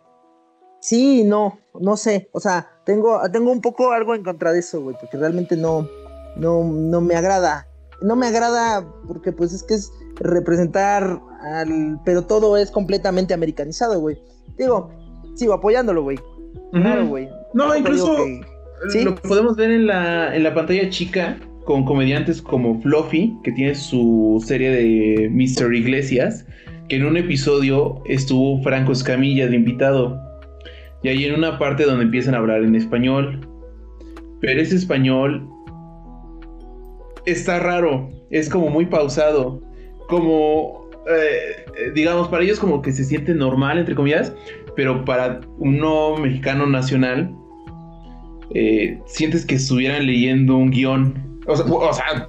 [0.86, 2.30] Sí, y no, no sé.
[2.32, 4.96] O sea, tengo, tengo un poco algo en contra de eso, güey.
[5.02, 5.88] Porque realmente no,
[6.38, 7.66] no, no me agrada.
[8.04, 12.00] No me agrada porque pues es que es representar al...
[12.06, 14.20] Pero todo es completamente americanizado, güey.
[14.60, 14.92] Digo,
[15.34, 16.20] sigo apoyándolo, güey.
[16.72, 17.30] Claro, güey.
[17.56, 18.42] No, Tampoco incluso que-
[18.90, 19.04] ¿Sí?
[19.04, 23.74] lo podemos ver en la, en la pantalla chica con comediantes como Fluffy, que tiene
[23.74, 25.74] su serie de Mr.
[25.74, 26.46] Iglesias,
[26.90, 30.22] que en un episodio estuvo Franco Escamilla de invitado.
[31.06, 33.48] Y ahí en una parte donde empiezan a hablar en español.
[34.42, 35.48] Pero ese español
[37.28, 39.62] está raro, es como muy pausado,
[40.08, 44.34] como, eh, eh, digamos, para ellos como que se siente normal, entre comillas,
[44.76, 47.32] pero para uno mexicano nacional,
[48.56, 51.40] eh, sientes que estuvieran leyendo un guion.
[51.46, 52.28] O sea, o sea,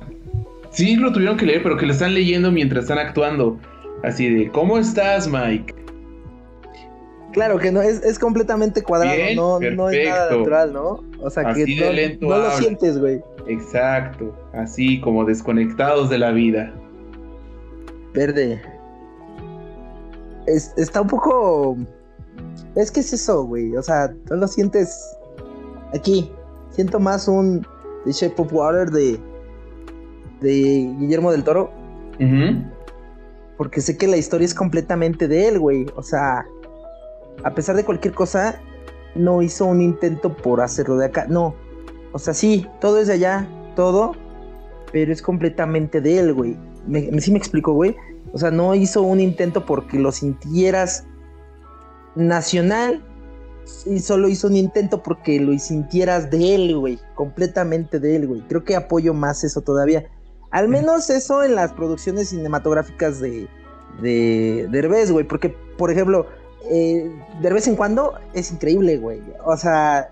[0.69, 3.59] sí lo tuvieron que leer, pero que lo están leyendo mientras están actuando.
[4.03, 5.76] Así de, ¿cómo estás, Mike?
[7.37, 11.05] Claro que no, es, es completamente cuadrado, Bien, no, no es nada natural, ¿no?
[11.21, 13.23] O sea Así que no, lento no lo sientes, güey.
[13.47, 16.73] Exacto, así como desconectados de la vida.
[18.15, 18.63] Verde.
[20.47, 21.77] Es- está un poco.
[22.75, 23.77] Es que es eso, güey.
[23.77, 24.99] O sea, no lo sientes
[25.95, 26.33] aquí.
[26.71, 27.67] Siento más un
[28.07, 29.21] The Shape of Water de,
[30.41, 31.71] de Guillermo del Toro.
[33.59, 35.85] Porque sé que la historia es completamente de él, güey.
[35.97, 36.47] O sea,
[37.45, 38.61] a pesar de cualquier cosa,
[39.15, 41.27] no hizo un intento por hacerlo de acá.
[41.29, 41.55] No.
[42.13, 44.13] O sea, sí, todo es de allá, todo.
[44.93, 46.57] Pero es completamente de él, güey.
[46.87, 47.97] Me, me- sí me explico, güey.
[48.33, 51.07] O sea, no hizo un intento porque lo sintieras
[52.15, 53.03] nacional.
[53.85, 57.01] Y solo hizo un intento porque lo sintieras de él, güey.
[57.15, 58.41] Completamente de él, güey.
[58.49, 60.07] Creo que apoyo más eso todavía.
[60.53, 63.49] Al menos eso en las producciones cinematográficas de,
[64.01, 65.27] de Derbez, güey.
[65.27, 66.27] Porque, por ejemplo,
[66.71, 67.11] eh,
[67.43, 69.21] de vez en cuando es increíble, güey.
[69.45, 70.11] O sea,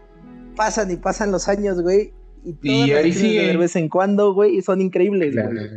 [0.57, 2.13] pasan y pasan los años, güey.
[2.45, 3.47] Y todas Y las ahí acciones sigue.
[3.49, 5.69] de vez en cuando, güey, son increíbles, güey.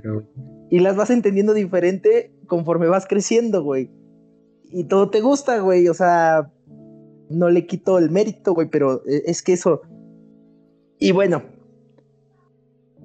[0.70, 3.90] Y las vas entendiendo diferente conforme vas creciendo, güey.
[4.72, 5.88] Y todo te gusta, güey.
[5.88, 6.52] O sea,
[7.30, 9.82] no le quito el mérito, güey, pero eh, es que eso.
[11.00, 11.44] Y bueno,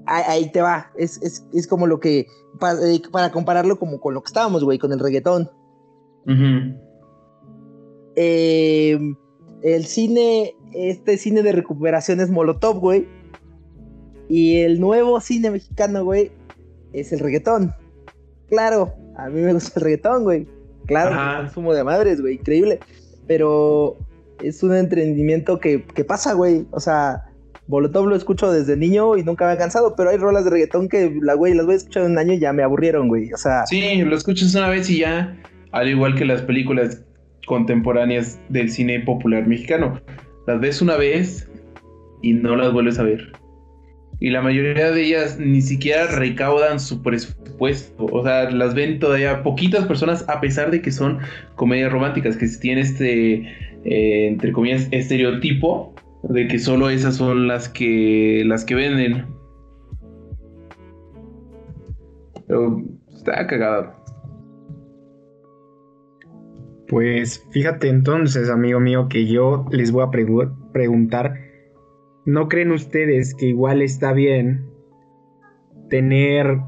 [0.06, 0.90] ahí, te va.
[0.96, 2.26] Es, es, es como lo que.
[2.58, 5.50] pa- eh, para compararlo como con lo que estábamos, güey, con el reggaetón.
[6.26, 6.78] Ujú.
[8.16, 8.98] Eh,
[9.62, 13.06] el cine, este cine de recuperación es Molotov, güey.
[14.28, 16.30] Y el nuevo cine mexicano, güey,
[16.92, 17.74] es el reggaetón.
[18.48, 20.46] Claro, a mí me gusta el reggaetón, güey.
[20.86, 22.80] Claro, consumo de madres, güey, increíble.
[23.26, 23.96] Pero
[24.42, 26.66] es un entretenimiento que, que pasa, güey.
[26.70, 27.24] O sea,
[27.68, 30.88] Molotov lo escucho desde niño y nunca me ha cansado, pero hay rolas de reggaetón
[30.88, 33.32] que la güey las voy a escuchar en un año y ya me aburrieron, güey.
[33.32, 33.66] O sea.
[33.66, 35.38] Sí, lo escuchas una vez y ya,
[35.70, 37.02] al igual que las películas
[37.52, 40.00] contemporáneas del cine popular mexicano.
[40.46, 41.46] Las ves una vez
[42.22, 43.30] y no las vuelves a ver.
[44.20, 48.06] Y la mayoría de ellas ni siquiera recaudan su presupuesto.
[48.06, 51.18] O sea, las ven todavía poquitas personas a pesar de que son
[51.54, 53.34] comedias románticas, que tienen este,
[53.84, 59.26] eh, entre comillas, estereotipo de que solo esas son las que, las que venden.
[62.46, 62.82] Pero
[63.12, 64.01] está cagado.
[66.92, 71.40] Pues fíjate entonces, amigo mío, que yo les voy a preguntar,
[72.26, 74.66] ¿no creen ustedes que igual está bien
[75.88, 76.58] tener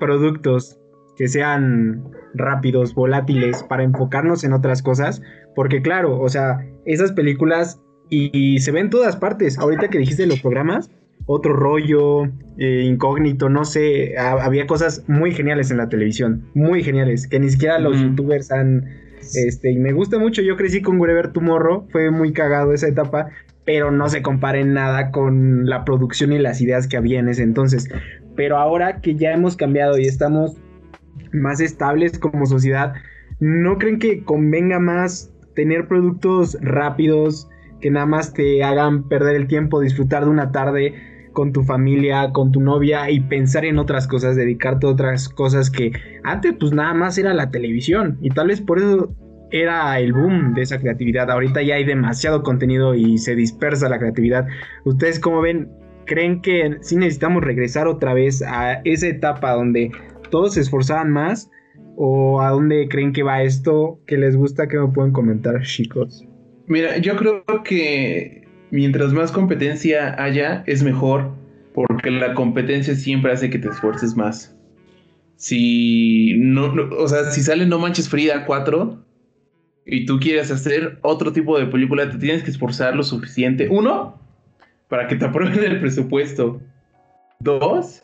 [0.00, 0.80] productos
[1.16, 5.22] que sean rápidos, volátiles, para enfocarnos en otras cosas?
[5.54, 9.60] Porque claro, o sea, esas películas y, se ven en todas partes.
[9.60, 10.90] Ahorita que dijiste los programas,
[11.26, 12.24] otro rollo,
[12.56, 17.48] eh, incógnito, no sé, había cosas muy geniales en la televisión, muy geniales, que ni
[17.48, 22.10] siquiera los youtubers han este, y me gusta mucho, yo crecí con Wherever Tomorrow, fue
[22.10, 23.28] muy cagado esa etapa,
[23.64, 27.28] pero no se compara en nada con la producción y las ideas que había en
[27.28, 27.88] ese entonces.
[28.34, 30.56] Pero ahora que ya hemos cambiado y estamos
[31.32, 32.94] más estables como sociedad,
[33.40, 37.48] ¿no creen que convenga más tener productos rápidos
[37.80, 40.94] que nada más te hagan perder el tiempo, disfrutar de una tarde
[41.32, 45.70] con tu familia, con tu novia y pensar en otras cosas, dedicarte a otras cosas
[45.70, 45.92] que
[46.24, 49.14] antes pues nada más era la televisión y tal vez por eso
[49.50, 51.30] era el boom de esa creatividad.
[51.30, 54.46] Ahorita ya hay demasiado contenido y se dispersa la creatividad.
[54.84, 55.70] ¿Ustedes cómo ven?
[56.06, 59.90] ¿Creen que sí necesitamos regresar otra vez a esa etapa donde
[60.30, 61.50] todos se esforzaban más?
[61.96, 64.00] ¿O a dónde creen que va esto?
[64.06, 64.68] ¿Qué les gusta?
[64.68, 66.24] que me pueden comentar, chicos?
[66.66, 71.32] Mira, yo creo que mientras más competencia haya, es mejor,
[71.74, 74.56] porque la competencia siempre hace que te esfuerces más.
[75.36, 79.04] Si no, o sea, si sale No Manches Frida 4
[79.86, 83.68] y tú quieres hacer otro tipo de película, te tienes que esforzar lo suficiente.
[83.70, 84.20] Uno,
[84.88, 86.60] para que te aprueben el presupuesto.
[87.40, 88.02] Dos,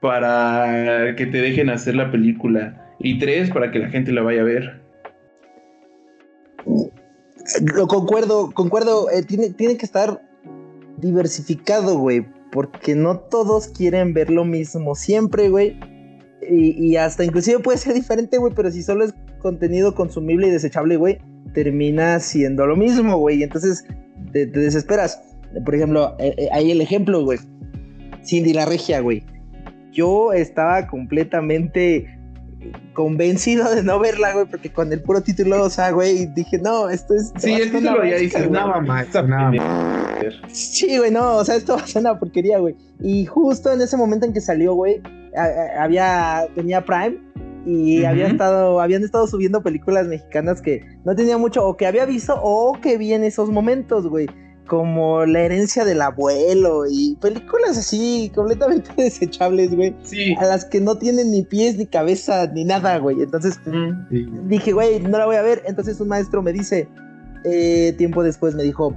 [0.00, 2.92] para que te dejen hacer la película.
[2.98, 4.80] Y tres, para que la gente la vaya a ver.
[7.74, 9.10] Lo concuerdo, concuerdo.
[9.10, 10.22] Eh, tiene, tiene que estar
[10.98, 12.26] diversificado, güey.
[12.52, 15.78] Porque no todos quieren ver lo mismo siempre, güey.
[16.50, 18.52] Y, hasta inclusive puede ser diferente, güey.
[18.54, 21.18] Pero si solo es contenido consumible y desechable, güey,
[21.52, 23.42] termina siendo lo mismo, güey.
[23.42, 23.84] Entonces
[24.32, 25.20] te, desesperas.
[25.64, 27.38] Por ejemplo, eh, eh, ahí el ejemplo, güey.
[28.24, 29.24] Cindy la Regia, güey.
[29.92, 32.17] Yo estaba completamente
[32.92, 36.88] convencido de no verla, güey, porque con el puro título, o sea, güey, dije, no,
[36.88, 37.32] esto es.
[37.38, 39.52] Sí, el título ya dice, nada más, nada
[40.48, 42.76] Sí, güey, no, o sea, esto va a ser una porquería, güey.
[43.00, 45.00] Y justo en ese momento en que salió, güey,
[45.78, 47.18] había, tenía Prime
[47.66, 52.06] y había estado, habían estado subiendo películas mexicanas que no tenía mucho, o que había
[52.06, 54.26] visto, o que vi en esos momentos, güey
[54.68, 59.96] como La herencia del abuelo y películas así completamente desechables, güey.
[60.02, 60.34] Sí.
[60.38, 63.20] A las que no tienen ni pies, ni cabeza, ni nada, güey.
[63.22, 63.58] Entonces
[64.44, 65.62] dije, güey, no la voy a ver.
[65.66, 66.88] Entonces un maestro me dice,
[67.44, 68.94] eh, tiempo después me dijo,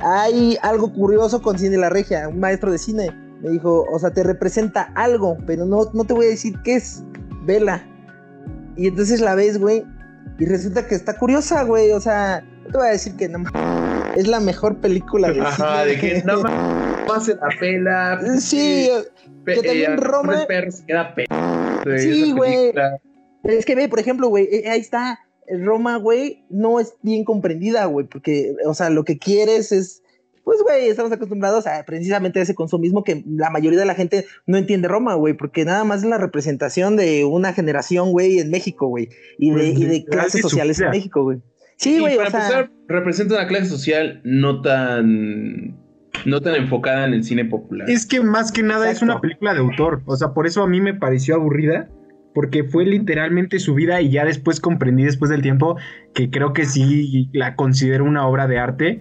[0.00, 3.10] hay algo curioso con Cine La Regia, un maestro de cine.
[3.42, 6.76] Me dijo, o sea, te representa algo, pero no, no te voy a decir qué
[6.76, 7.02] es.
[7.44, 7.84] Vela.
[8.76, 9.84] Y entonces la ves, güey.
[10.38, 11.90] Y resulta que está curiosa, güey.
[11.90, 13.40] O sea, no te voy a decir que no
[14.16, 16.42] es la mejor película de Ajá, de que no
[17.08, 18.20] más se la pela.
[18.40, 18.88] Sí,
[19.46, 20.46] que también Roma.
[21.98, 22.72] sí, güey.
[23.44, 25.18] Es que ve, por ejemplo, güey, eh, ahí está.
[25.48, 30.02] Roma, güey, no es bien comprendida, güey, porque, o sea, lo que quieres es,
[30.44, 34.56] pues, güey, estamos acostumbrados a precisamente ese consumismo que la mayoría de la gente no
[34.56, 38.86] entiende Roma, güey, porque nada más es la representación de una generación, güey, en México,
[38.86, 39.08] güey,
[39.38, 41.42] y de, pues, y de clases sociales en México, güey.
[41.82, 42.16] Sí, güey.
[42.16, 45.76] Para empezar, representa una clase social no tan.
[46.24, 47.90] No tan enfocada en el cine popular.
[47.90, 50.02] Es que más que nada es una película de autor.
[50.06, 51.88] O sea, por eso a mí me pareció aburrida.
[52.34, 55.76] Porque fue literalmente su vida y ya después comprendí después del tiempo
[56.14, 59.00] que creo que sí la considero una obra de arte.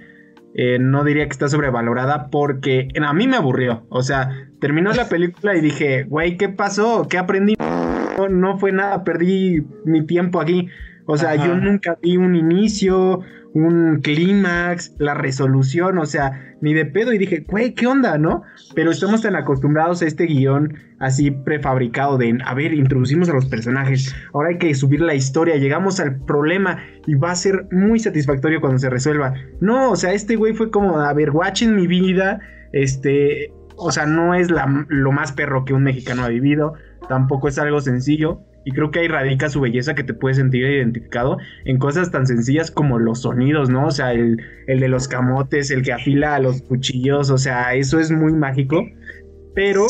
[0.53, 3.85] Eh, no diría que está sobrevalorada porque a mí me aburrió.
[3.87, 7.07] O sea, terminó la película y dije, güey, ¿qué pasó?
[7.09, 7.55] ¿Qué aprendí?
[8.29, 10.67] no fue nada, perdí mi tiempo aquí.
[11.05, 13.21] O sea, yo nunca vi un inicio,
[13.53, 17.11] un clímax, la resolución, o sea, ni de pedo.
[17.13, 18.43] Y dije, güey, ¿qué onda, no?
[18.75, 23.47] Pero estamos tan acostumbrados a este guion así prefabricado de, a ver, introducimos a los
[23.47, 26.77] personajes, ahora hay que subir la historia, llegamos al problema
[27.07, 29.33] y va a ser muy satisfactorio cuando se resuelva.
[29.59, 32.39] No, o sea, este güey fue como, a ver, watching mi vida,
[32.73, 36.73] Este, o sea, no es la- lo más perro que un mexicano ha vivido,
[37.09, 38.43] tampoco es algo sencillo.
[38.63, 42.27] Y creo que ahí radica su belleza que te puedes sentir identificado en cosas tan
[42.27, 43.87] sencillas como los sonidos, ¿no?
[43.87, 44.37] O sea, el,
[44.67, 48.33] el de los camotes, el que afila a los cuchillos, o sea, eso es muy
[48.33, 48.85] mágico.
[49.55, 49.87] Pero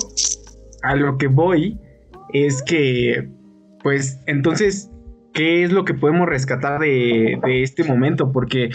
[0.83, 1.79] a lo que voy
[2.33, 3.29] es que,
[3.83, 4.89] pues, entonces,
[5.33, 8.31] ¿qué es lo que podemos rescatar de, este momento?
[8.31, 8.69] Porque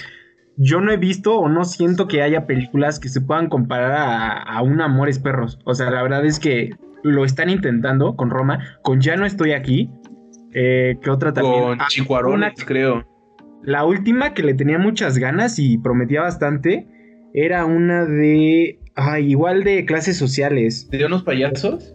[0.56, 4.42] yo no he visto o no siento que haya películas que se puedan comparar a,
[4.42, 5.58] a un Amores Perros.
[5.64, 6.74] O sea, la verdad es que
[7.06, 9.90] lo están intentando con Roma, con Ya no estoy aquí.
[10.52, 11.62] Eh, ¿Qué otra también?
[11.62, 11.86] Con Ah,
[12.28, 13.06] una- creo.
[13.62, 16.86] la última que le tenía muchas ganas y prometía bastante
[17.34, 18.78] era una de.
[18.94, 20.88] ay, igual de clases sociales.
[20.90, 21.92] ¿De unos payasos?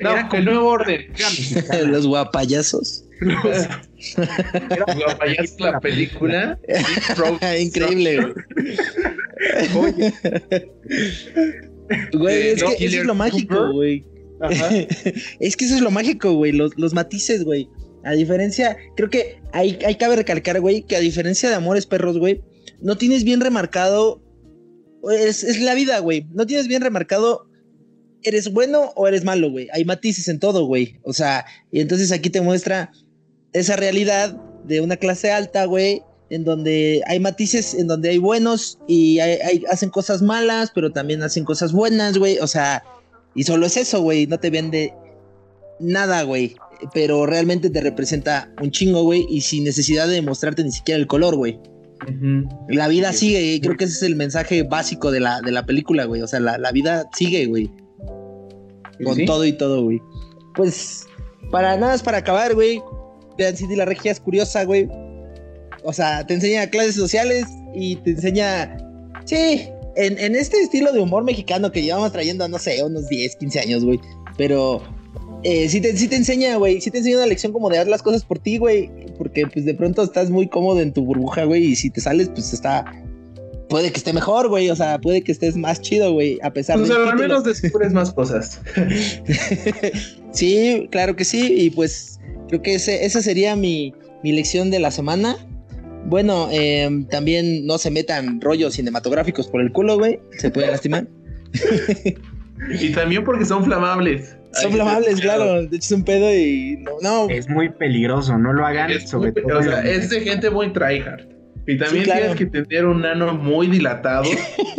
[0.00, 1.02] No, Era como- el nuevo orden.
[1.88, 3.04] Los guapayazos.
[3.20, 3.68] Los-
[5.60, 6.58] la película.
[7.60, 8.34] Increíble, güey.
[9.76, 10.12] Oye,
[12.12, 14.04] Güey, Eh, es no, que eso es lo mágico, güey.
[15.40, 16.52] Es que eso es lo mágico, güey.
[16.52, 17.68] Los, los matices, güey.
[18.04, 22.18] A diferencia, creo que hay, hay cabe recalcar, güey, que a diferencia de Amores Perros,
[22.18, 22.42] güey,
[22.80, 24.22] no tienes bien remarcado.
[25.10, 26.26] Es, es la vida, güey.
[26.32, 27.48] No tienes bien remarcado.
[28.22, 29.68] ¿Eres bueno o eres malo, güey?
[29.72, 30.98] Hay matices en todo, güey.
[31.02, 32.90] O sea, y entonces aquí te muestra
[33.52, 36.02] esa realidad de una clase alta, güey,
[36.34, 40.90] en donde hay matices, en donde hay buenos y hay- hay- hacen cosas malas, pero
[40.90, 42.38] también hacen cosas buenas, güey.
[42.40, 42.82] O sea,
[43.34, 44.26] y solo es eso, güey.
[44.26, 44.92] No te vende
[45.78, 46.56] nada, güey.
[46.92, 49.26] Pero realmente te representa un chingo, güey.
[49.30, 51.58] Y sin necesidad de mostrarte ni siquiera el color, güey.
[52.68, 53.18] La vida Sí.
[53.28, 56.20] sigue, y creo que ese es el mensaje básico de la, de la película, güey.
[56.22, 57.70] O sea, la, la vida sigue, güey.
[59.04, 59.24] Con Sí.
[59.24, 60.00] todo y todo, güey.
[60.56, 61.06] Pues,
[61.50, 62.82] para nada más para acabar, güey.
[63.38, 64.88] Vean Cindy la Regia es curiosa, güey.
[65.84, 68.76] O sea, te enseña clases sociales y te enseña.
[69.24, 73.36] Sí, en, en este estilo de humor mexicano que llevamos trayendo, no sé, unos 10,
[73.36, 74.00] 15 años, güey.
[74.36, 74.82] Pero
[75.44, 76.80] eh, sí, te, sí te enseña, güey.
[76.80, 78.90] Sí te enseña una lección como de hacer las cosas por ti, güey.
[79.18, 81.64] Porque, pues, de pronto estás muy cómodo en tu burbuja, güey.
[81.64, 82.84] Y si te sales, pues está.
[83.68, 84.70] Puede que esté mejor, güey.
[84.70, 86.38] O sea, puede que estés más chido, güey.
[86.42, 87.22] A pesar Pues del al título.
[87.28, 88.60] menos descubres más cosas.
[90.32, 91.52] sí, claro que sí.
[91.56, 92.18] Y pues
[92.48, 95.36] creo que ese, esa sería mi, mi lección de la semana.
[96.06, 100.20] Bueno, eh, también no se metan rollos cinematográficos por el culo, güey.
[100.38, 101.06] Se pueden lastimar.
[102.80, 104.36] Y también porque son flamables.
[104.52, 105.62] Son flamables, claro.
[105.62, 106.92] De hecho, es un pedo y no.
[107.02, 107.28] no.
[107.30, 109.58] es muy peligroso, no lo hagan, Es, sobre muy- todo.
[109.58, 111.26] o sea, en- es de gente muy tryhard.
[111.66, 112.34] Y también Sí, claro.
[112.34, 114.28] tienes que tener un nano muy dilatado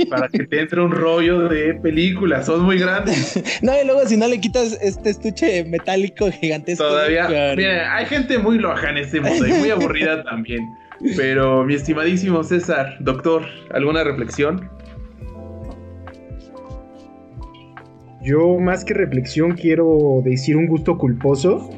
[0.09, 2.45] para que te entre un rollo de películas.
[2.45, 3.41] Son muy grandes.
[3.63, 6.83] No, y luego si no le quitas este estuche metálico gigantesco.
[6.83, 7.27] Todavía.
[7.57, 10.61] Mira, hay gente muy loja en este mundo y muy aburrida también.
[11.17, 14.69] Pero, mi estimadísimo César, doctor, ¿alguna reflexión?
[18.21, 21.69] Yo más que reflexión quiero decir un gusto culposo.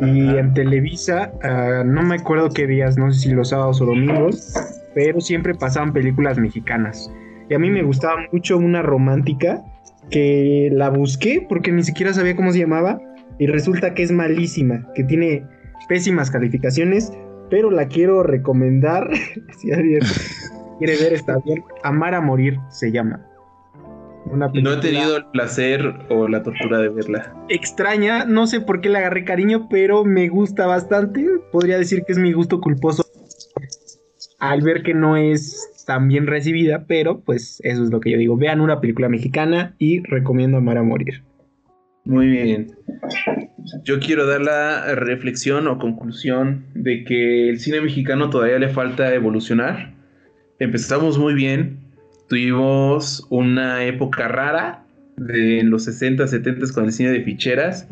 [0.00, 3.86] Y en Televisa, ah, no me acuerdo qué días, no sé si los sábados o
[3.86, 4.54] domingos,
[4.94, 7.12] pero siempre pasaban películas mexicanas.
[7.48, 9.62] Y a mí me gustaba mucho una romántica
[10.10, 13.00] que la busqué porque ni siquiera sabía cómo se llamaba
[13.38, 15.44] y resulta que es malísima, que tiene
[15.88, 17.12] pésimas calificaciones,
[17.50, 19.08] pero la quiero recomendar.
[19.58, 20.00] si alguien
[20.78, 21.62] quiere ver, está bien.
[21.82, 23.27] Amar a morir se llama.
[24.26, 27.34] Una No he tenido el placer o la tortura de verla.
[27.48, 31.26] extraña, no sé por qué le agarré cariño, pero me gusta bastante.
[31.50, 33.04] Podría decir que es mi gusto culposo
[34.38, 38.18] al ver que no es tan bien recibida, pero pues eso es lo que yo
[38.18, 38.36] digo.
[38.36, 41.22] Vean una película mexicana y recomiendo Amar a Morir.
[42.04, 42.74] Muy bien.
[43.84, 49.12] Yo quiero dar la reflexión o conclusión de que el cine mexicano todavía le falta
[49.14, 49.94] evolucionar.
[50.58, 51.80] Empezamos muy bien.
[52.28, 54.84] Tuvimos una época rara
[55.16, 57.88] de los 60, 70 con el cine de ficheras.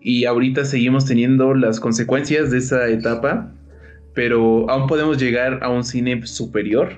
[0.00, 3.52] Y ahorita seguimos teniendo las consecuencias de esa etapa.
[4.14, 6.92] Pero aún podemos llegar a un cine superior.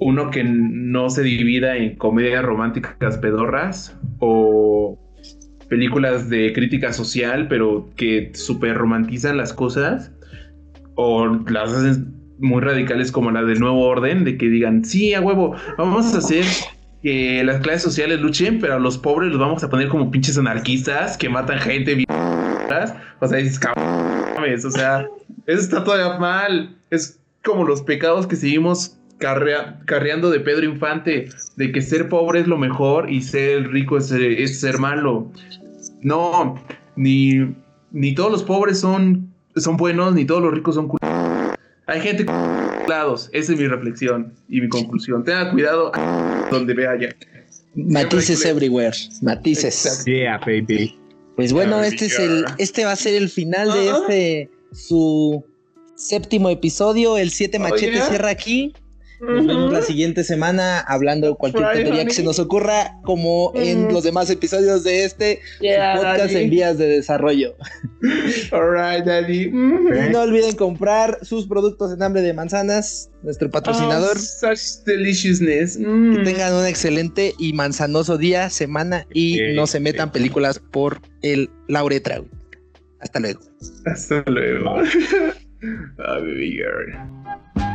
[0.00, 4.98] Uno que no se divida en comedias románticas pedorras o
[5.68, 10.12] películas de crítica social, pero que super romantizan las cosas,
[10.94, 15.20] o las hacen muy radicales como la del nuevo orden, de que digan, sí, a
[15.20, 16.44] huevo, vamos a hacer
[17.02, 20.38] que las clases sociales luchen, pero a los pobres los vamos a poner como pinches
[20.38, 22.04] anarquistas que matan gente,
[23.20, 25.06] o sea, dices, cabrones, o sea,
[25.46, 31.28] eso está todavía mal, es como los pecados que seguimos carrea- carreando de Pedro Infante,
[31.56, 35.30] de que ser pobre es lo mejor y ser rico es es ser malo.
[36.02, 36.62] No,
[36.96, 37.54] ni,
[37.90, 40.88] ni todos los pobres son, son buenos, ni todos los ricos son
[41.88, 42.24] Hay gente
[42.86, 43.30] lados.
[43.32, 45.24] Esa es mi reflexión y mi conclusión.
[45.24, 45.90] Tenga cuidado
[46.50, 47.16] donde vaya.
[47.74, 48.96] Matices everywhere.
[49.22, 49.86] Matices.
[49.86, 50.10] Exacto.
[50.10, 50.98] Yeah, baby.
[51.36, 55.44] Pues bueno, Yeah, este es el, este va a ser el final de este su
[55.94, 57.16] séptimo episodio.
[57.16, 58.06] El 7 Oh, machete yeah.
[58.08, 58.74] cierra aquí.
[59.20, 64.04] Nos vemos la siguiente semana hablando cualquier tontería que se nos ocurra, como en los
[64.04, 66.44] demás episodios de este Yeah, podcast daddy.
[66.44, 67.56] en vías de desarrollo.
[68.52, 69.44] All right, daddy.
[69.44, 74.16] Y no olviden comprar sus productos en hambre de manzanas, nuestro patrocinador.
[74.16, 75.78] Oh, such deliciousness.
[75.78, 76.16] Mm.
[76.16, 81.50] Que tengan un excelente y manzanoso día, semana y no se metan películas por el
[81.66, 82.22] Lauretra.
[83.00, 83.40] Hasta luego.
[83.86, 84.76] Hasta luego.
[85.98, 87.67] Ah, baby girl.